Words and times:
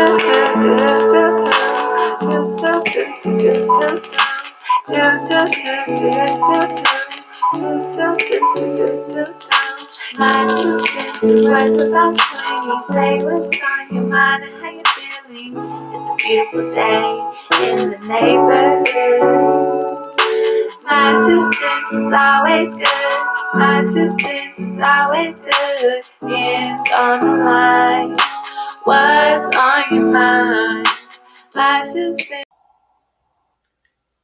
twenty. 10.60 10.88
Say 12.88 13.24
what's 13.24 13.62
on 13.64 13.96
your 13.96 14.04
mind 14.04 14.44
and 14.44 14.62
how 14.62 14.72
you 14.72 14.84
feeling. 14.96 15.54
It's 15.94 16.12
a 16.12 16.16
beautiful 16.18 16.74
day 16.74 17.72
in 17.72 17.92
the 17.92 17.98
neighborhood. 18.08 19.77
My 20.88 21.22
two 21.22 21.44
cents 21.44 21.92
is 21.92 22.14
always 22.14 22.74
good. 22.74 23.28
My 23.56 23.82
two 23.82 24.18
cents 24.18 24.58
is 24.58 24.80
always 24.80 25.36
good. 25.36 26.04
Hands 26.22 26.90
on 26.94 27.26
the 27.26 27.44
line. 27.44 28.18
What's 28.86 29.58
on 29.58 29.84
your 29.92 30.06
mind? 30.06 30.88
My 31.56 31.84
two 31.84 32.18
cents. 32.18 32.46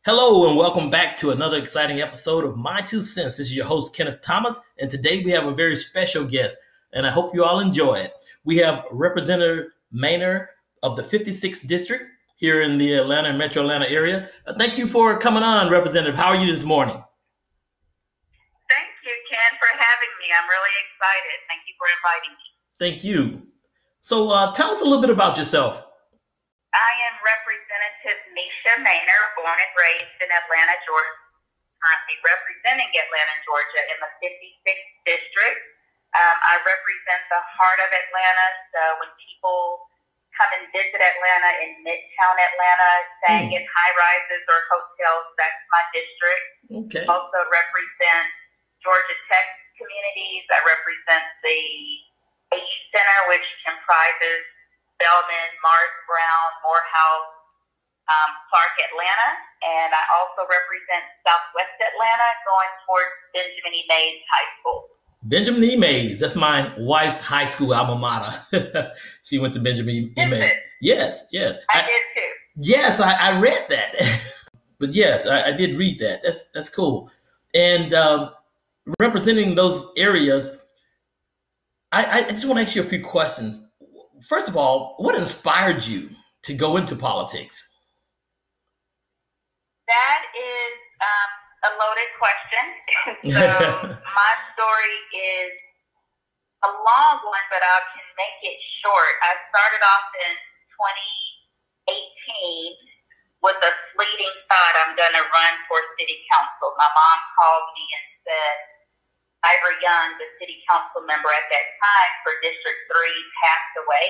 Hello 0.06 0.48
and 0.48 0.58
welcome 0.58 0.90
back 0.90 1.18
to 1.18 1.32
another 1.32 1.58
exciting 1.58 2.00
episode 2.00 2.46
of 2.46 2.56
My 2.56 2.80
Two 2.80 3.02
Cents. 3.02 3.36
This 3.36 3.48
is 3.48 3.56
your 3.58 3.66
host 3.66 3.94
Kenneth 3.94 4.22
Thomas, 4.22 4.58
and 4.80 4.90
today 4.90 5.22
we 5.22 5.32
have 5.32 5.46
a 5.46 5.54
very 5.54 5.76
special 5.76 6.24
guest, 6.24 6.58
and 6.94 7.06
I 7.06 7.10
hope 7.10 7.36
you 7.36 7.44
all 7.44 7.60
enjoy 7.60 7.96
it. 7.96 8.14
We 8.46 8.56
have 8.60 8.86
Representative 8.90 9.66
Mainor 9.94 10.48
of 10.82 10.96
the 10.96 11.04
56th 11.04 11.68
District 11.68 12.06
here 12.44 12.60
in 12.60 12.76
the 12.76 12.92
Atlanta 13.00 13.32
and 13.32 13.40
Metro 13.40 13.64
Atlanta 13.64 13.88
area. 13.88 14.28
Uh, 14.44 14.52
thank 14.60 14.76
you 14.76 14.84
for 14.84 15.16
coming 15.16 15.48
on, 15.48 15.72
Representative. 15.72 16.20
How 16.20 16.36
are 16.36 16.36
you 16.36 16.52
this 16.52 16.68
morning? 16.68 17.00
Thank 18.68 18.92
you, 19.08 19.16
Ken, 19.32 19.52
for 19.56 19.72
having 19.72 20.14
me. 20.20 20.28
I'm 20.36 20.44
really 20.52 20.76
excited. 20.84 21.38
Thank 21.48 21.64
you 21.64 21.74
for 21.80 21.88
inviting 21.88 22.34
me. 22.36 22.46
Thank 22.76 22.98
you. 23.08 23.48
So, 24.04 24.28
uh, 24.36 24.52
tell 24.52 24.76
us 24.76 24.84
a 24.84 24.84
little 24.84 25.00
bit 25.00 25.08
about 25.08 25.40
yourself. 25.40 25.88
I 26.76 26.92
am 27.08 27.16
Representative 27.24 28.20
Mesha 28.36 28.76
Mainor, 28.84 29.24
born 29.40 29.56
and 29.56 29.74
raised 29.80 30.20
in 30.20 30.28
Atlanta, 30.28 30.76
Georgia, 30.84 31.16
currently 31.80 32.18
representing 32.28 32.92
Atlanta, 32.92 33.36
Georgia 33.48 33.82
in 33.88 33.98
the 34.04 34.12
56th 34.20 34.92
District. 35.08 35.60
Um, 36.12 36.38
I 36.44 36.60
represent 36.60 37.24
the 37.32 37.40
heart 37.56 37.80
of 37.80 37.88
Atlanta, 37.88 38.48
so 38.76 38.82
when 39.00 39.16
people 39.32 39.88
come 40.38 40.52
and 40.58 40.66
visit 40.74 40.98
Atlanta 40.98 41.52
in 41.62 41.72
Midtown 41.86 42.36
Atlanta, 42.38 42.92
staying 43.22 43.50
Hmm. 43.54 43.58
in 43.58 43.64
high 43.70 43.94
rises 43.98 44.44
or 44.50 44.60
hotels, 44.70 45.26
that's 45.38 45.62
my 45.72 45.84
district. 45.94 46.46
Okay. 46.74 47.06
also 47.06 47.40
represent 47.54 48.26
Georgia 48.82 49.18
Tech 49.30 49.46
communities. 49.78 50.44
I 50.50 50.60
represent 50.66 51.24
the 51.46 51.60
H 52.54 52.74
Center, 52.94 53.20
which 53.30 53.46
comprises 53.66 54.42
Spelman, 54.98 55.50
Morris 55.62 55.98
Brown, 56.10 56.50
Morehouse, 56.66 57.34
um, 58.10 58.32
Clark, 58.50 58.74
Atlanta, 58.90 59.30
and 59.64 59.90
I 59.94 60.04
also 60.18 60.46
represent 60.50 61.04
Southwest 61.26 61.78
Atlanta, 61.82 62.30
going 62.46 62.74
towards 62.86 63.14
Benjamin 63.34 63.74
E. 63.74 63.84
Mays 63.90 64.22
High 64.30 64.50
School. 64.60 64.90
Benjamin 65.24 65.64
E. 65.64 65.76
Mays. 65.78 66.20
That's 66.20 66.36
my 66.36 66.72
wife's 66.78 67.20
high 67.20 67.46
school 67.46 67.74
alma 67.74 67.96
mater. 67.96 68.92
she 69.24 69.40
went 69.40 69.54
to 69.54 69.60
Benjamin 69.60 70.14
E. 70.18 70.26
Mays. 70.26 70.52
Yes, 70.82 71.24
yes. 71.32 71.58
I, 71.74 71.82
I- 71.82 71.86
did 71.86 72.02
too. 72.16 72.30
Yes, 72.56 73.00
I, 73.00 73.14
I 73.14 73.40
read 73.40 73.66
that. 73.70 73.96
but 74.80 74.94
yes, 74.94 75.26
I, 75.26 75.48
I 75.48 75.52
did 75.54 75.78
read 75.78 75.98
that. 76.00 76.22
That's 76.24 76.46
that's 76.54 76.70
cool. 76.70 77.10
And 77.56 77.94
um, 77.96 78.30
representing 79.00 79.56
those 79.56 79.88
areas, 79.98 80.56
I, 81.92 82.26
I 82.26 82.30
just 82.30 82.46
want 82.46 82.60
to 82.60 82.66
ask 82.66 82.76
you 82.76 82.82
a 82.82 82.86
few 82.86 83.04
questions. 83.04 83.60
First 84.22 84.50
of 84.50 84.58
all, 84.58 84.94
what 84.98 85.16
inspired 85.16 85.86
you 85.86 86.10
to 86.44 86.54
go 86.54 86.78
into 86.78 86.96
politics? 86.96 87.70
That 89.88 90.22
is 90.36 90.74
um, 91.02 91.30
a 91.64 91.72
loaded 91.80 92.12
question. 92.20 92.66
so 93.40 93.48
my 94.20 94.34
story 94.56 94.96
is 95.16 95.52
a 96.64 96.72
long 96.72 97.16
one, 97.28 97.46
but 97.52 97.64
I 97.64 97.78
can 97.92 98.08
make 98.16 98.40
it 98.48 98.60
short. 98.84 99.14
I 99.24 99.36
started 99.52 99.84
off 99.84 100.08
in 100.28 100.32
2018 101.88 103.44
with 103.44 103.60
a 103.60 103.74
fleeting 103.92 104.36
thought 104.48 104.74
I'm 104.88 104.96
going 104.96 105.12
to 105.20 105.26
run 105.28 105.54
for 105.68 105.84
city 106.00 106.24
council. 106.32 106.72
My 106.80 106.88
mom 106.96 107.20
called 107.36 107.68
me 107.76 107.84
and 107.84 108.06
said, 108.24 108.56
Ivory 109.44 109.76
Young, 109.84 110.16
the 110.16 110.28
city 110.40 110.64
council 110.72 111.04
member 111.04 111.28
at 111.28 111.48
that 111.52 111.68
time 111.84 112.12
for 112.24 112.32
District 112.40 112.80
3, 112.88 112.96
passed 113.44 113.76
away. 113.84 114.06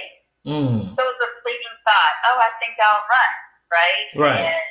Mm, 0.45 0.77
So 0.93 0.99
it 1.01 1.09
was 1.09 1.21
a 1.25 1.31
fleeting 1.41 1.75
thought, 1.81 2.15
oh, 2.29 2.37
I 2.37 2.53
think 2.61 2.77
I'll 2.77 3.01
run, 3.09 3.31
right? 3.73 4.07
Right. 4.13 4.45
And 4.53 4.67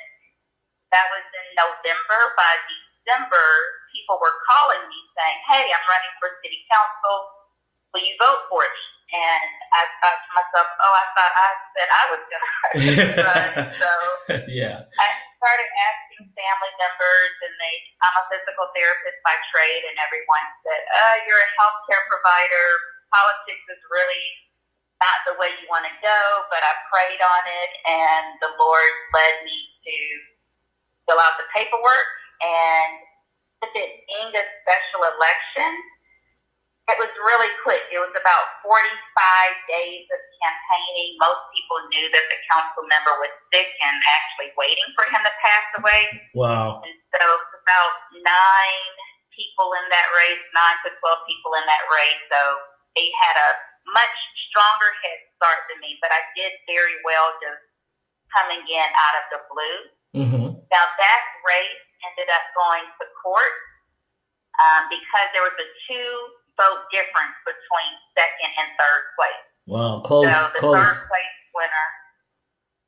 that 0.95 1.07
was 1.11 1.25
November. 1.55 2.21
By 2.35 2.53
December, 2.69 3.47
people 3.93 4.17
were 4.19 4.35
calling 4.49 4.83
me 4.89 4.99
saying, 5.17 5.39
hey, 5.53 5.65
I'm 5.69 5.87
running 5.87 6.15
for 6.19 6.29
city 6.41 6.65
council. 6.71 7.17
Will 7.93 8.05
you 8.05 8.17
vote 8.17 8.49
for 8.49 8.65
me? 8.65 8.85
And 9.13 9.53
I 9.77 9.85
thought 10.01 10.17
to 10.25 10.31
myself, 10.33 10.69
oh, 10.73 10.95
I 10.97 11.07
thought 11.13 11.35
I 11.37 11.51
said 11.77 11.89
I 11.93 12.05
was 12.09 12.23
going 12.33 12.49
to 13.13 13.21
run. 13.21 13.51
So 13.77 13.91
yeah. 14.49 14.89
I 14.89 15.09
started 15.37 15.69
asking 15.69 16.33
family 16.33 16.73
members, 16.81 17.35
and 17.45 17.53
they, 17.61 17.75
I'm 18.01 18.17
a 18.17 18.25
physical 18.33 18.73
therapist 18.73 19.21
by 19.21 19.37
trade, 19.53 19.85
and 19.85 20.01
everyone 20.01 20.47
said, 20.65 20.81
uh, 20.81 21.17
you're 21.29 21.45
a 21.45 21.51
healthcare 21.61 22.01
provider. 22.09 22.69
Politics 23.13 23.67
is 23.69 23.83
really 23.93 24.25
not 25.05 25.19
the 25.29 25.37
way 25.37 25.53
you 25.61 25.69
want 25.69 25.85
to 25.85 25.95
go, 26.01 26.21
but 26.49 26.65
I 26.65 26.73
prayed 26.89 27.21
on 27.21 27.43
it, 27.45 27.71
and 27.85 28.25
the 28.41 28.57
Lord 28.57 28.93
led 29.13 29.45
me 29.45 29.59
to 29.85 29.97
fill 31.09 31.21
out 31.21 31.37
the 31.39 31.47
paperwork. 31.55 32.09
And 32.43 32.93
with 33.63 33.75
it 33.79 33.91
being 34.07 34.33
a 34.35 34.45
special 34.67 35.01
election, 35.07 35.71
it 36.91 36.99
was 36.99 37.13
really 37.23 37.53
quick. 37.63 37.87
It 37.95 38.03
was 38.03 38.11
about 38.19 38.45
45 38.67 38.83
days 39.71 40.05
of 40.11 40.21
campaigning. 40.43 41.15
Most 41.23 41.43
people 41.55 41.79
knew 41.95 42.07
that 42.11 42.27
the 42.27 42.39
council 42.51 42.83
member 42.91 43.15
was 43.23 43.31
sick 43.55 43.71
and 43.71 43.97
actually 44.19 44.51
waiting 44.59 44.91
for 44.99 45.07
him 45.07 45.23
to 45.23 45.35
pass 45.47 45.67
away. 45.79 46.03
Wow. 46.35 46.83
And 46.83 46.97
so 47.15 47.23
about 47.23 47.93
nine 48.19 48.95
people 49.31 49.79
in 49.79 49.87
that 49.95 50.09
race, 50.11 50.43
nine 50.53 50.79
to 50.83 50.91
12 50.91 51.31
people 51.31 51.55
in 51.55 51.65
that 51.71 51.87
race. 51.87 52.23
So 52.35 52.41
they 52.99 53.09
had 53.23 53.37
a 53.39 53.51
much 53.95 54.17
stronger 54.51 54.91
head 55.07 55.19
start 55.39 55.65
than 55.71 55.79
me, 55.81 55.97
but 56.03 56.11
I 56.11 56.21
did 56.35 56.53
very 56.67 56.99
well 57.07 57.31
just 57.39 57.63
coming 58.35 58.61
in 58.61 58.89
out 58.91 59.15
of 59.23 59.25
the 59.39 59.41
blue. 59.49 59.79
Hmm 60.13 60.53
Now 60.69 60.87
that 60.87 61.23
race 61.49 61.83
ended 62.05 62.29
up 62.29 62.45
going 62.53 62.87
to 63.01 63.05
court 63.21 63.57
um, 64.61 64.89
because 64.93 65.29
there 65.33 65.45
was 65.45 65.57
a 65.57 65.69
two 65.89 66.13
vote 66.61 66.85
difference 66.93 67.37
between 67.49 67.91
second 68.13 68.51
and 68.61 68.69
third 68.77 69.03
place. 69.17 69.45
Wow. 69.67 70.05
Close. 70.05 70.29
So 70.29 70.39
the 70.53 70.61
close. 70.61 70.77
third 70.77 70.99
place 71.09 71.37
winner, 71.57 71.87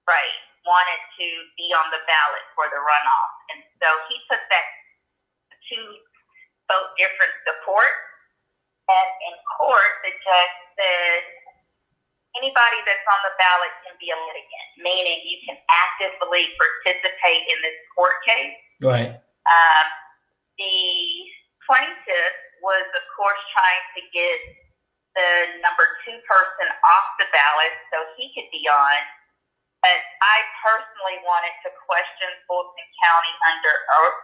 right, 0.05 0.37
wanted 0.69 1.01
to 1.21 1.27
be 1.57 1.73
on 1.73 1.89
the 1.93 2.03
ballot 2.05 2.45
for 2.57 2.69
the 2.69 2.81
runoff. 2.81 3.33
And 3.55 3.61
so 3.81 3.89
he 4.09 4.17
took 4.29 4.41
that 4.41 4.67
two 5.69 5.87
vote 6.69 6.93
difference 7.01 7.37
to 7.49 7.53
court. 7.65 7.95
And 8.85 9.09
in 9.33 9.35
court, 9.57 9.93
the 10.05 10.13
judge 10.13 10.57
said 10.77 11.21
anybody 12.39 12.79
that's 12.87 13.07
on 13.07 13.21
the 13.23 13.35
ballot 13.39 13.73
can 13.87 13.95
be 14.03 14.11
a 14.11 14.19
litigant, 14.19 14.69
meaning 14.83 15.19
you 15.27 15.39
can 15.47 15.57
actively 15.71 16.51
participate 16.59 17.43
in 17.51 17.59
this 17.63 17.79
court 17.95 18.19
case. 18.27 18.59
Right. 18.83 19.11
Um, 19.15 19.87
the 20.59 20.79
plaintiff 21.67 22.35
was, 22.63 22.87
of 22.95 23.05
course, 23.15 23.41
trying 23.55 23.85
to 23.99 24.03
get 24.11 24.39
the 25.15 25.31
number 25.63 25.87
two 26.03 26.19
person 26.27 26.67
off 26.83 27.07
the 27.23 27.31
ballot 27.31 27.75
so 27.95 28.03
he 28.19 28.35
could 28.35 28.51
be 28.51 28.67
on. 28.67 28.99
But 29.85 30.01
I 30.25 30.37
personally 30.65 31.21
wanted 31.23 31.55
to 31.67 31.71
question 31.85 32.31
Fulton 32.49 32.89
County 33.05 33.35
under 33.53 33.75
oath, 34.01 34.21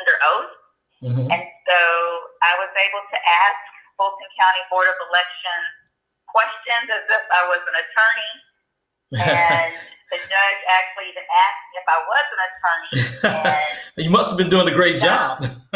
under 0.00 0.16
oath, 0.22 0.54
hmm 1.00 1.26
and 1.32 1.44
so 1.66 1.80
I 2.44 2.52
was 2.60 2.70
able 2.76 3.04
to 3.08 3.18
ask 3.18 3.60
Fulton 3.96 4.30
County 4.36 4.62
Board 4.70 4.86
of 4.86 4.96
Elections 5.10 5.79
questions 6.70 6.86
as 6.90 7.02
if 7.10 7.24
I 7.30 7.42
was 7.50 7.62
an 7.66 7.76
attorney, 7.82 8.32
and 9.18 9.70
the 10.14 10.18
judge 10.22 10.60
actually 10.70 11.10
even 11.10 11.26
asked 11.26 11.66
me 11.66 11.74
if 11.82 11.88
I 11.90 11.98
was 12.06 12.26
an 12.30 12.40
attorney, 12.46 12.90
and 13.98 14.02
you 14.06 14.10
must 14.10 14.30
have 14.30 14.38
been 14.38 14.50
doing 14.50 14.68
a 14.70 14.74
great 14.74 15.00
job. 15.02 15.42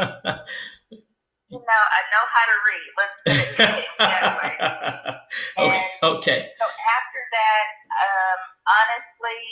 you 1.50 1.58
know, 1.58 1.82
I 1.98 2.00
know 2.14 2.24
how 2.30 2.44
to 2.46 2.56
read. 2.66 2.88
Let's 2.98 3.16
put 3.26 3.38
it 3.42 3.90
that 3.98 4.38
way. 4.38 4.54
okay. 5.58 5.86
okay. 6.02 6.40
So 6.58 6.66
after 6.66 7.20
that, 7.34 7.66
um, 7.90 8.38
honestly, 8.70 9.42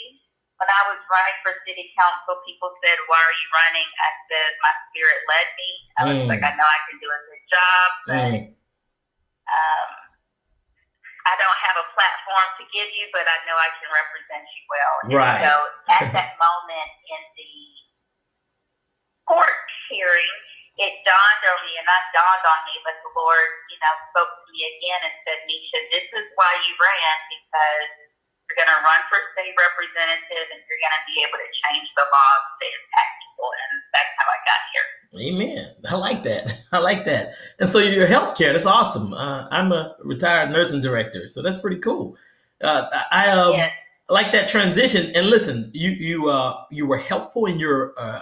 when 0.59 0.69
I 0.71 0.81
was 0.95 0.99
running 1.11 1.37
for 1.43 1.51
city 1.67 1.91
council, 1.99 2.39
people 2.47 2.71
said, 2.87 2.95
"Why 3.11 3.19
are 3.19 3.35
you 3.35 3.47
running?" 3.51 3.87
I 3.99 4.09
said, 4.31 4.49
"My 4.63 4.73
spirit 4.91 5.19
led 5.27 5.47
me." 5.59 5.69
I 5.93 6.01
was 6.07 6.17
Mm. 6.23 6.27
like, 6.31 6.43
"I 6.43 6.51
know 6.55 6.67
I 6.67 6.79
can 6.87 6.97
do 7.03 7.07
a 7.11 7.19
good 7.27 7.43
job, 7.51 7.87
but 8.07 8.31
Mm, 8.31 8.55
um, 9.51 9.89
I 11.25 11.33
don't 11.39 11.59
have 11.63 11.77
a 11.79 11.87
platform 11.95 12.47
to 12.59 12.63
give 12.73 12.89
you, 12.93 13.05
but 13.15 13.25
I 13.27 13.37
know 13.47 13.55
I 13.55 13.69
can 13.79 13.89
represent 13.91 14.43
you 14.43 14.63
well." 14.69 14.93
And 15.03 15.07
Right. 15.15 15.43
So 15.43 15.53
at 15.99 16.05
that 16.13 16.31
moment 16.39 16.91
in 17.09 17.21
the 17.37 17.53
court 19.27 19.57
hearing, 19.89 20.33
it 20.79 20.93
dawned 21.05 21.43
on 21.47 21.59
me, 21.65 21.77
and 21.79 21.87
not 21.87 22.03
dawned 22.15 22.45
on 22.45 22.59
me, 22.67 22.75
but 22.83 22.95
the 23.05 23.11
Lord, 23.15 23.49
you 23.69 23.77
know, 23.79 23.93
spoke 24.11 24.31
to 24.31 24.47
me 24.51 24.61
again 24.77 25.01
and 25.07 25.15
said, 25.25 25.39
"Mesha, 25.47 25.79
this 25.91 26.07
is 26.13 26.27
why 26.35 26.51
you 26.65 26.73
ran 26.79 27.17
because." 27.29 27.91
You're 28.51 28.67
going 28.67 28.75
to 28.77 28.83
run 28.85 29.01
for 29.09 29.17
state 29.33 29.55
representative 29.57 30.47
and 30.53 30.59
you're 30.67 30.81
going 30.83 30.97
to 30.99 31.05
be 31.07 31.23
able 31.23 31.39
to 31.39 31.49
change 31.65 31.87
the 31.97 32.05
laws 32.05 32.43
to 32.61 32.65
impact 32.67 33.13
people. 33.25 33.49
And 33.49 33.71
that's 33.95 34.13
how 34.19 34.27
I 34.29 34.37
got 34.45 34.61
here. 34.75 34.87
Amen. 35.17 35.71
I 35.89 35.95
like 35.95 36.23
that. 36.23 36.63
I 36.71 36.79
like 36.79 37.05
that. 37.05 37.33
And 37.59 37.69
so 37.69 37.79
your 37.79 38.07
healthcare, 38.07 38.53
that's 38.53 38.65
awesome. 38.65 39.13
Uh, 39.13 39.47
I'm 39.51 39.71
a 39.71 39.95
retired 40.03 40.51
nursing 40.51 40.81
director, 40.81 41.29
so 41.29 41.41
that's 41.41 41.57
pretty 41.57 41.77
cool. 41.77 42.17
Uh, 42.63 42.87
I 43.11 43.29
um, 43.29 43.53
yes. 43.53 43.71
like 44.09 44.31
that 44.31 44.49
transition. 44.49 45.11
And 45.15 45.27
listen, 45.27 45.69
you 45.73 45.91
you 45.91 46.29
uh, 46.29 46.63
you 46.71 46.87
were 46.87 46.97
helpful 46.97 47.45
in 47.45 47.59
your 47.59 47.93
uh, 47.99 48.21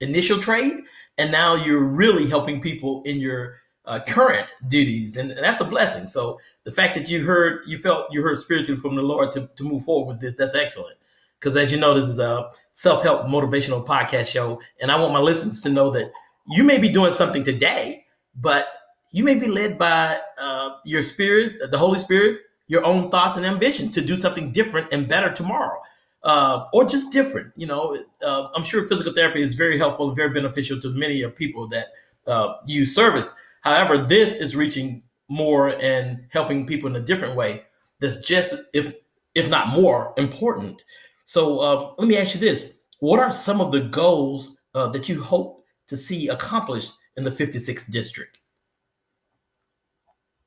initial 0.00 0.38
trade, 0.38 0.74
and 1.18 1.32
now 1.32 1.54
you're 1.54 1.84
really 1.84 2.26
helping 2.28 2.60
people 2.60 3.02
in 3.04 3.18
your 3.20 3.60
uh, 3.86 4.00
current 4.06 4.54
duties, 4.68 5.16
and, 5.16 5.30
and 5.30 5.44
that's 5.44 5.60
a 5.60 5.64
blessing. 5.64 6.06
So 6.06 6.38
the 6.64 6.72
fact 6.72 6.96
that 6.96 7.08
you 7.08 7.24
heard, 7.24 7.62
you 7.66 7.78
felt 7.78 8.12
you 8.12 8.22
heard 8.22 8.38
spiritually 8.38 8.80
from 8.80 8.96
the 8.96 9.02
Lord 9.02 9.32
to, 9.32 9.48
to 9.56 9.64
move 9.64 9.84
forward 9.84 10.12
with 10.12 10.20
this, 10.20 10.36
that's 10.36 10.54
excellent. 10.54 10.96
Because 11.38 11.56
as 11.56 11.70
you 11.70 11.78
know, 11.78 11.94
this 11.94 12.08
is 12.08 12.18
a 12.18 12.50
self 12.74 13.02
help 13.02 13.26
motivational 13.26 13.86
podcast 13.86 14.26
show, 14.26 14.60
and 14.80 14.90
I 14.90 14.98
want 14.98 15.12
my 15.12 15.20
listeners 15.20 15.60
to 15.60 15.68
know 15.68 15.90
that 15.92 16.10
you 16.48 16.64
may 16.64 16.78
be 16.78 16.88
doing 16.88 17.12
something 17.12 17.42
today, 17.42 18.04
but 18.40 18.68
you 19.10 19.24
may 19.24 19.34
be 19.34 19.46
led 19.46 19.78
by 19.78 20.18
uh, 20.40 20.76
your 20.84 21.02
spirit, 21.02 21.70
the 21.70 21.78
Holy 21.78 21.98
Spirit, 21.98 22.40
your 22.68 22.84
own 22.84 23.10
thoughts 23.10 23.36
and 23.36 23.46
ambition 23.46 23.90
to 23.92 24.00
do 24.00 24.16
something 24.16 24.52
different 24.52 24.88
and 24.92 25.08
better 25.08 25.32
tomorrow, 25.32 25.80
uh, 26.24 26.66
or 26.72 26.84
just 26.84 27.12
different. 27.12 27.52
You 27.56 27.66
know, 27.66 27.96
uh, 28.22 28.48
I'm 28.54 28.64
sure 28.64 28.86
physical 28.88 29.14
therapy 29.14 29.42
is 29.42 29.54
very 29.54 29.78
helpful 29.78 30.08
and 30.08 30.16
very 30.16 30.30
beneficial 30.30 30.80
to 30.80 30.90
many 30.90 31.22
of 31.22 31.34
people 31.34 31.68
that 31.68 31.88
uh, 32.26 32.54
use 32.66 32.94
service. 32.94 33.32
However, 33.62 33.98
this 33.98 34.34
is 34.34 34.56
reaching 34.56 35.02
more 35.28 35.70
and 35.80 36.26
helping 36.30 36.66
people 36.66 36.88
in 36.88 36.96
a 36.96 37.00
different 37.00 37.34
way. 37.34 37.64
That's 38.00 38.16
just, 38.16 38.54
if 38.72 38.94
if 39.34 39.50
not 39.50 39.68
more, 39.68 40.14
important. 40.16 40.82
So 41.26 41.58
uh, 41.58 41.94
let 41.98 42.08
me 42.08 42.16
ask 42.16 42.34
you 42.34 42.40
this: 42.40 42.70
What 43.00 43.20
are 43.20 43.32
some 43.32 43.60
of 43.60 43.72
the 43.72 43.80
goals 43.80 44.56
uh, 44.74 44.88
that 44.88 45.08
you 45.08 45.22
hope 45.22 45.64
to 45.88 45.96
see 45.96 46.28
accomplished 46.28 46.92
in 47.16 47.24
the 47.24 47.30
56th 47.30 47.90
district? 47.90 48.38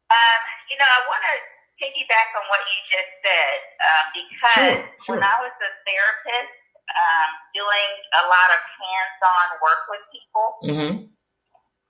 Um, 0.09 0.41
you 0.69 0.77
know, 0.77 0.89
I 0.89 0.99
want 1.05 1.21
to 1.21 1.35
piggyback 1.77 2.29
on 2.35 2.45
what 2.49 2.61
you 2.65 2.79
just 2.91 3.11
said 3.23 3.57
um, 3.79 4.05
because 4.11 4.55
Sure, 4.57 4.77
sure. 5.05 5.15
when 5.15 5.23
I 5.23 5.35
was 5.39 5.53
a 5.53 5.71
therapist 5.85 6.53
um, 6.89 7.29
doing 7.53 7.89
a 8.19 8.23
lot 8.27 8.49
of 8.51 8.59
hands-on 8.59 9.47
work 9.61 9.81
with 9.87 10.03
people, 10.11 10.47
Mm-hmm. 10.65 10.93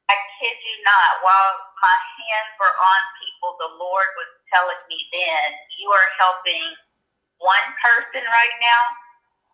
I 0.10 0.18
kid 0.42 0.57
you 0.57 0.75
not, 0.90 1.22
while 1.22 1.54
my 1.86 1.98
hands 2.18 2.51
were 2.57 2.74
on 2.74 3.01
people, 3.22 3.54
the 3.62 3.72
Lord 3.78 4.10
was 4.18 4.31
telling 4.50 4.81
me 4.90 4.98
then, 5.13 5.48
you 5.78 5.86
are 5.94 6.10
helping 6.18 6.66
one 7.38 7.68
person 7.86 8.25
right 8.25 8.56
now 8.57 8.81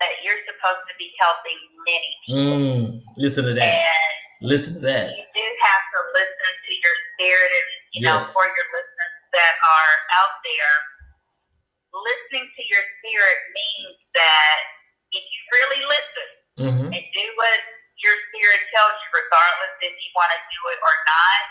that 0.03 0.11
you're 0.25 0.41
supposed 0.47 0.83
to 0.87 0.93
be 0.99 1.07
helping 1.19 1.59
many 1.87 2.11
people. 2.25 2.57
Mm, 2.59 2.83
listen 3.17 3.43
to 3.47 3.53
that. 3.55 3.83
And 3.85 4.13
Listen 4.43 4.75
to 4.77 4.83
that. 4.83 5.15
you 5.15 5.23
do 5.31 5.45
have 5.47 5.83
to 5.95 5.99
listen 6.11 6.51
to 6.67 6.71
your 6.75 6.95
spirit 7.15 7.49
and 7.55 7.67
you 7.95 8.01
know 8.03 8.19
for 8.19 8.43
your 8.45 8.67
listeners 8.75 9.13
that 9.31 9.53
are 9.63 9.93
out 10.19 10.35
there 10.43 10.75
listening 11.95 12.43
to 12.43 12.61
your 12.67 12.83
spirit 12.99 13.39
means 13.55 13.95
that 14.13 14.57
if 15.15 15.23
you 15.23 15.39
really 15.59 15.81
listen 15.87 16.29
Mm-hmm. 16.55 16.87
and 16.87 17.03
do 17.11 17.25
what 17.35 17.59
your 17.99 18.15
spirit 18.31 18.61
tells 18.71 18.95
you 18.95 19.07
regardless 19.11 19.75
if 19.83 19.91
you 19.91 20.09
want 20.15 20.31
to 20.31 20.39
do 20.39 20.59
it 20.71 20.79
or 20.79 20.95
not 21.03 21.41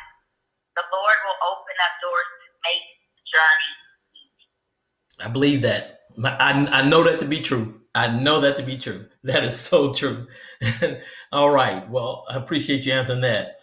the 0.80 0.84
lord 0.96 1.18
will 1.28 1.40
open 1.52 1.76
up 1.84 1.92
doors 2.00 2.30
to 2.40 2.48
make 2.64 2.84
the 3.12 3.20
journey 3.28 3.72
easy 4.16 4.48
I 5.20 5.28
believe 5.28 5.60
that. 5.60 6.08
I, 6.24 6.56
I 6.72 6.80
know 6.88 7.04
that 7.04 7.20
to 7.20 7.28
be 7.28 7.40
true. 7.44 7.83
I 7.94 8.08
know 8.10 8.40
that 8.40 8.56
to 8.58 8.62
be 8.62 8.76
true. 8.76 9.06
That 9.24 9.44
is 9.44 9.56
so 9.58 9.94
true. 9.94 10.26
All 11.32 11.48
right. 11.50 11.88
Well, 11.88 12.26
I 12.28 12.36
appreciate 12.36 12.84
you 12.84 12.92
answering 12.92 13.22
that. 13.24 13.56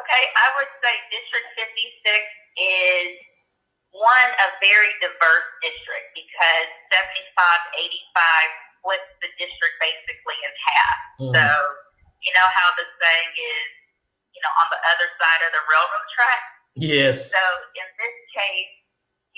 Okay, 0.00 0.24
I 0.36 0.46
would 0.56 0.72
say 0.80 0.92
District 1.12 1.48
56 1.58 2.16
is 2.56 3.12
one 3.92 4.30
a 4.40 4.48
very 4.64 4.90
diverse 5.04 5.48
district 5.60 6.08
because 6.16 6.68
75, 6.90 7.04
85 7.76 8.80
splits 8.80 9.10
the 9.20 9.30
district 9.36 9.76
basically 9.80 10.38
in 10.44 10.52
half. 10.64 10.98
Mm, 11.20 11.32
So, 11.36 11.46
you 12.24 12.32
know 12.32 12.48
how 12.56 12.68
the 12.80 12.86
saying 13.00 13.32
is, 13.36 13.68
you 14.32 14.40
know, 14.42 14.52
on 14.64 14.68
the 14.72 14.80
other 14.96 15.08
side 15.20 15.40
of 15.44 15.50
the 15.54 15.62
railroad 15.68 16.08
track? 16.16 16.42
yes. 16.74 17.30
So 17.30 17.42
in 17.78 17.88
this 18.00 18.16
case, 18.34 18.72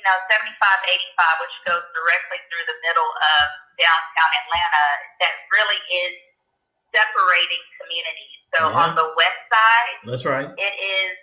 know, 0.06 0.16
75, 0.30 0.54
85, 0.54 1.42
which 1.42 1.56
goes 1.66 1.84
directly 1.92 2.38
through 2.48 2.66
the 2.70 2.78
middle 2.86 3.10
of 3.10 3.44
downtown 3.82 4.30
Atlanta, 4.46 4.86
that 5.20 5.34
really 5.52 5.80
is 5.90 6.14
separating 6.94 7.62
communities. 7.82 8.38
So 8.56 8.70
Yeah. 8.70 8.82
on 8.86 8.94
the 8.94 9.08
west 9.18 9.42
side, 9.52 9.98
That's 10.06 10.24
right. 10.24 10.48
it 10.56 10.74
is 10.78 11.18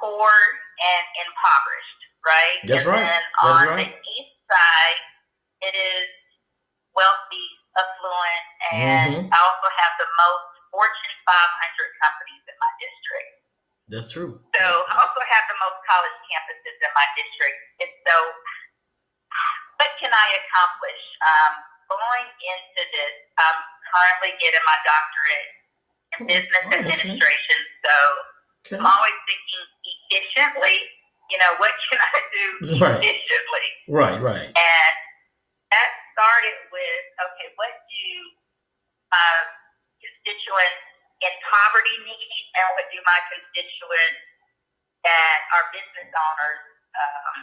poor 0.00 0.32
and 0.80 1.04
impoverished, 1.26 2.00
right? 2.24 2.58
That's 2.64 2.86
and 2.86 2.92
right. 2.92 3.22
That's 3.42 3.60
on 3.62 3.68
right. 3.68 3.88
the 3.92 4.10
east 4.18 4.34
side, 4.50 5.00
it 5.62 5.74
is 5.76 6.08
wealthy, 6.94 7.48
affluent, 7.76 8.46
and 8.72 9.14
Mhm. 9.14 9.28
I 9.32 9.38
also 9.40 9.68
have 9.70 9.92
the 9.98 10.08
most 10.18 10.44
Fortune 10.70 11.16
500 11.26 11.92
companies 12.02 12.42
in 12.48 12.56
my 12.58 12.72
district. 12.80 13.43
That's 13.92 14.10
true. 14.16 14.40
So 14.56 14.64
I 14.64 14.92
also 14.96 15.20
have 15.20 15.44
the 15.50 15.58
most 15.60 15.78
college 15.84 16.18
campuses 16.30 16.76
in 16.80 16.92
my 16.96 17.06
district. 17.20 17.58
And 17.84 17.92
so, 18.08 18.14
what 19.80 19.92
can 20.00 20.08
I 20.12 20.26
accomplish? 20.40 21.02
Um, 21.20 21.52
going 21.92 22.26
into 22.26 22.82
this, 22.96 23.14
I'm 23.36 23.58
currently 23.92 24.32
getting 24.40 24.64
my 24.64 24.78
doctorate 24.88 25.48
in 25.52 26.18
Oh, 26.24 26.26
business 26.30 26.64
oh, 26.64 26.68
okay. 26.68 26.78
administration. 26.80 27.58
So 27.84 27.94
Okay. 28.64 28.80
I'm 28.80 28.88
always 28.88 29.18
thinking 29.28 29.64
efficiently. 29.84 30.78
You 31.28 31.36
know, 31.40 31.52
what 31.60 31.72
can 31.92 32.00
I 32.00 32.16
do 32.32 32.44
Right. 32.84 32.96
efficiently? 33.04 33.66
Right. 33.92 34.16
Right. 34.16 34.48
And 34.48 34.94
that 35.74 35.88
started 36.16 36.56
with, 36.72 37.02
okay, 37.28 37.48
what 37.60 37.72
do 37.84 38.08
my 39.12 39.32
constituents 40.00 40.84
in 41.24 41.34
poverty 41.48 41.96
need, 42.04 42.42
and 42.60 42.66
what 42.76 42.86
do 42.92 42.98
my 43.08 43.20
constituents 43.32 44.20
that 45.04 45.38
are 45.56 45.64
business 45.72 46.10
owners 46.12 46.60
um, 46.96 47.36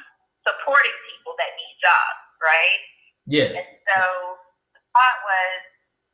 supporting 0.46 0.98
people 1.14 1.34
that 1.38 1.52
need 1.58 1.76
jobs, 1.82 2.22
right? 2.42 2.82
Yes. 3.30 3.54
And 3.58 3.70
so 3.86 4.02
the 4.74 4.82
thought 4.94 5.18
was, 5.26 5.60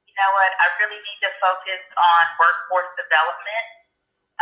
you 0.07 0.15
know 0.15 0.29
what, 0.35 0.51
I 0.59 0.65
really 0.83 0.99
need 0.99 1.19
to 1.23 1.31
focus 1.39 1.83
on 1.95 2.23
workforce 2.39 2.91
development, 2.99 3.65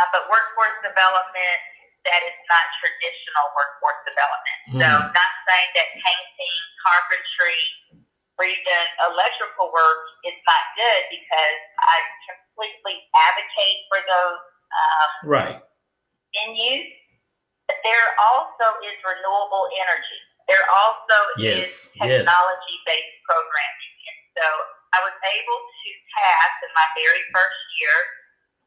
uh, 0.02 0.08
but 0.10 0.26
workforce 0.26 0.76
development 0.82 1.60
that 2.06 2.22
is 2.22 2.38
not 2.46 2.64
traditional 2.78 3.46
workforce 3.58 3.98
development. 4.06 4.58
So 4.78 4.86
Mm. 4.86 5.10
not 5.10 5.32
saying 5.46 5.70
that 5.74 5.88
painting, 5.98 6.58
carpentry, 6.86 7.62
even 8.44 8.82
electrical 9.08 9.72
work 9.72 10.00
is 10.28 10.36
not 10.44 10.62
good 10.76 11.02
because 11.08 11.58
I 11.80 11.96
completely 12.28 13.00
advocate 13.16 13.78
for 13.88 14.00
those 14.04 14.40
um, 14.68 15.10
Right. 15.24 15.56
venues. 16.36 16.88
But 17.66 17.80
there 17.82 18.08
also 18.20 18.76
is 18.84 18.96
renewable 19.02 19.66
energy. 19.74 20.20
There 20.46 20.62
also 20.70 21.18
Yes, 21.40 21.90
is 21.90 21.90
technology 21.96 22.76
based 22.86 23.18
programming. 23.26 23.94
And 24.06 24.18
so 24.38 24.46
I 24.94 24.98
was 25.02 25.16
able 25.18 25.60
to 25.66 25.88
pass 26.14 26.52
in 26.62 26.70
my 26.76 26.86
very 26.94 27.22
first 27.34 27.60
year, 27.82 27.96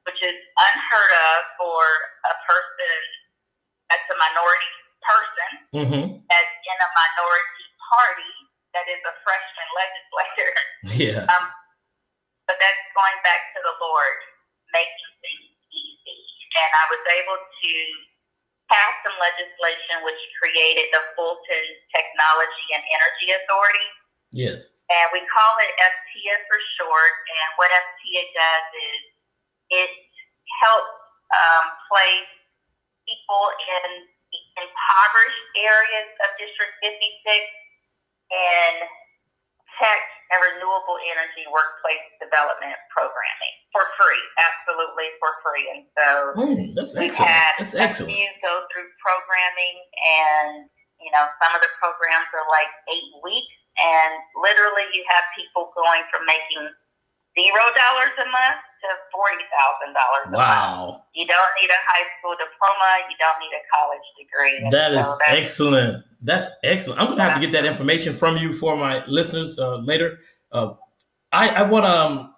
which 0.03 0.19
is 0.19 0.35
unheard 0.35 1.11
of 1.31 1.38
for 1.61 1.79
a 2.27 2.35
person 2.43 2.99
that's 3.88 4.05
a 4.09 4.17
minority 4.19 4.73
person 4.99 5.51
Mm-hmm. 5.73 6.05
that's 6.27 6.55
in 6.65 6.77
a 6.77 6.89
minority 6.91 7.65
party 7.88 8.33
that 8.75 8.85
is 8.89 9.01
a 9.01 9.13
freshman 9.25 9.69
legislator. 9.75 10.53
Yeah. 10.99 11.23
Um, 11.31 11.45
but 12.49 12.57
that's 12.59 12.83
going 12.97 13.19
back 13.21 13.53
to 13.55 13.59
the 13.61 13.75
Lord, 13.77 14.17
making 14.73 15.11
things 15.21 15.47
easy. 15.69 16.19
And 16.57 16.69
I 16.75 16.83
was 16.89 17.03
able 17.13 17.39
to 17.39 17.71
pass 18.73 18.93
some 19.05 19.15
legislation 19.21 20.01
which 20.03 20.19
created 20.41 20.89
the 20.91 21.03
Fulton 21.13 21.65
Technology 21.93 22.65
and 22.73 22.83
Energy 22.95 23.27
Authority. 23.38 23.88
Yes. 24.33 24.69
and 24.93 25.07
we 25.09 25.21
call 25.29 25.53
it 25.61 25.71
FTA 25.77 26.35
for 26.49 26.59
short. 26.77 27.13
And 27.29 27.49
what 27.57 27.69
FTA 27.69 28.23
does 28.33 28.67
is 28.77 29.01
it 29.85 29.91
helps 30.65 30.95
um, 31.33 31.65
place 31.89 32.29
people 33.05 33.45
in 33.57 34.05
the 34.05 34.41
impoverished 34.61 35.45
areas 35.57 36.09
of 36.25 36.29
District 36.38 36.73
56 36.81 37.25
in 38.31 38.71
tech 39.81 40.01
and 40.29 40.39
renewable 40.53 40.98
energy 41.09 41.45
workplace 41.50 42.03
development 42.21 42.77
programming 42.93 43.55
for 43.74 43.86
free, 43.98 44.21
absolutely 44.38 45.09
for 45.21 45.31
free. 45.41 45.65
And 45.74 45.81
so 45.98 46.07
Mm, 46.38 46.75
that's 46.77 46.93
we've 46.98 47.09
excellent. 47.13 47.29
had 47.31 47.53
That's 47.57 47.74
a 47.74 47.81
excellent. 47.81 48.13
few 48.13 48.27
go 48.45 48.65
through 48.69 48.89
programming, 49.01 49.77
and 50.05 50.50
you 51.01 51.09
know 51.13 51.25
some 51.41 51.51
of 51.57 51.62
the 51.65 51.71
programs 51.81 52.29
are 52.33 52.45
like 52.53 52.69
eight 52.93 53.12
weeks, 53.25 53.55
and 53.81 54.12
literally 54.41 54.86
you 54.93 55.01
have 55.15 55.25
people 55.33 55.74
going 55.74 56.05
from 56.13 56.25
making 56.29 56.69
zero 57.38 57.63
dollars 57.74 58.13
a 58.21 58.27
month 58.29 58.62
to 58.81 58.89
forty 59.12 59.43
thousand 59.51 59.93
dollars 59.93 60.24
a 60.27 60.31
month. 60.31 60.39
Wow. 60.39 61.03
You 61.13 61.25
don't 61.25 61.51
need 61.62 61.69
a 61.69 61.81
high 61.88 62.05
school 62.17 62.36
diploma. 62.39 62.89
You 63.09 63.15
don't 63.19 63.39
need 63.39 63.53
a 63.55 63.63
college 63.74 64.07
degree. 64.17 64.69
That 64.71 64.91
is 64.93 65.05
so 65.05 65.17
that's- 65.19 65.45
excellent. 65.45 66.05
That's 66.21 66.48
excellent. 66.63 67.00
I'm 67.00 67.07
gonna 67.07 67.24
have 67.24 67.36
to 67.36 67.45
get 67.45 67.53
that 67.53 67.65
information 67.65 68.15
from 68.15 68.38
you 68.38 68.53
for 68.53 68.75
my 68.75 69.05
listeners 69.05 69.57
uh, 69.57 69.77
later. 69.77 70.19
Uh, 70.51 70.74
I, 71.31 71.50
I 71.50 71.62
want 71.63 71.86
to 71.86 71.91
um, 71.91 72.36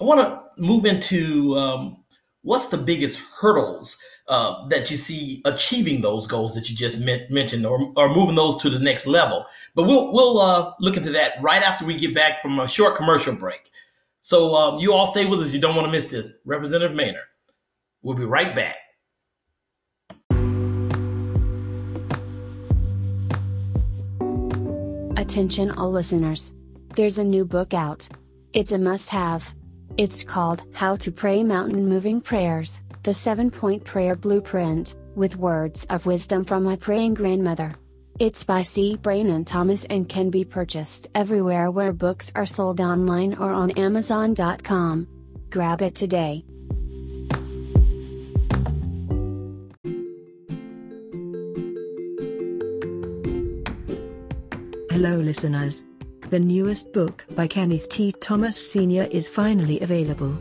I 0.00 0.04
want 0.04 0.20
to 0.20 0.42
move 0.60 0.84
into 0.84 1.54
um, 1.56 1.98
what's 2.42 2.68
the 2.68 2.76
biggest 2.78 3.18
hurdles 3.40 3.96
uh, 4.28 4.66
that 4.68 4.90
you 4.90 4.96
see 4.96 5.42
achieving 5.44 6.00
those 6.00 6.26
goals 6.26 6.54
that 6.54 6.70
you 6.70 6.76
just 6.76 7.00
men- 7.00 7.26
mentioned, 7.30 7.66
or, 7.66 7.92
or 7.96 8.08
moving 8.08 8.34
those 8.36 8.56
to 8.62 8.70
the 8.70 8.78
next 8.78 9.06
level. 9.06 9.44
But 9.74 9.84
we'll 9.84 10.12
we'll 10.12 10.40
uh, 10.40 10.72
look 10.80 10.96
into 10.96 11.10
that 11.12 11.32
right 11.40 11.62
after 11.62 11.84
we 11.84 11.94
get 11.96 12.14
back 12.14 12.40
from 12.40 12.58
a 12.58 12.66
short 12.68 12.96
commercial 12.96 13.34
break. 13.34 13.69
So 14.20 14.54
um, 14.54 14.78
you 14.78 14.92
all 14.92 15.06
stay 15.06 15.26
with 15.26 15.40
us. 15.40 15.54
You 15.54 15.60
don't 15.60 15.74
want 15.74 15.86
to 15.86 15.92
miss 15.92 16.06
this. 16.06 16.32
Representative 16.44 16.96
Mainor. 16.96 17.22
We'll 18.02 18.16
be 18.16 18.24
right 18.24 18.54
back. 18.54 18.76
Attention 25.16 25.70
all 25.72 25.90
listeners. 25.90 26.52
There's 26.96 27.18
a 27.18 27.24
new 27.24 27.44
book 27.44 27.72
out. 27.72 28.08
It's 28.52 28.72
a 28.72 28.78
must 28.78 29.10
have. 29.10 29.54
It's 29.96 30.24
called 30.24 30.62
How 30.72 30.96
to 30.96 31.12
Pray 31.12 31.44
Mountain 31.44 31.88
Moving 31.88 32.20
Prayers, 32.20 32.80
the 33.02 33.14
seven 33.14 33.50
point 33.50 33.84
prayer 33.84 34.16
blueprint, 34.16 34.96
with 35.14 35.36
words 35.36 35.84
of 35.90 36.06
wisdom 36.06 36.44
from 36.44 36.64
my 36.64 36.76
praying 36.76 37.14
grandmother. 37.14 37.74
It's 38.20 38.44
by 38.44 38.60
C. 38.60 38.96
Brain 38.98 39.30
and 39.30 39.46
Thomas 39.46 39.86
and 39.86 40.06
can 40.06 40.28
be 40.28 40.44
purchased 40.44 41.08
everywhere 41.14 41.70
where 41.70 41.90
books 41.90 42.30
are 42.34 42.44
sold 42.44 42.78
online 42.78 43.32
or 43.32 43.50
on 43.50 43.70
Amazon.com. 43.70 45.08
Grab 45.48 45.80
it 45.80 45.94
today. 45.94 46.44
Hello, 54.90 55.16
listeners. 55.16 55.86
The 56.28 56.38
newest 56.38 56.92
book 56.92 57.24
by 57.34 57.46
Kenneth 57.46 57.88
T. 57.88 58.12
Thomas 58.12 58.70
Sr. 58.70 59.04
is 59.04 59.28
finally 59.28 59.80
available. 59.80 60.38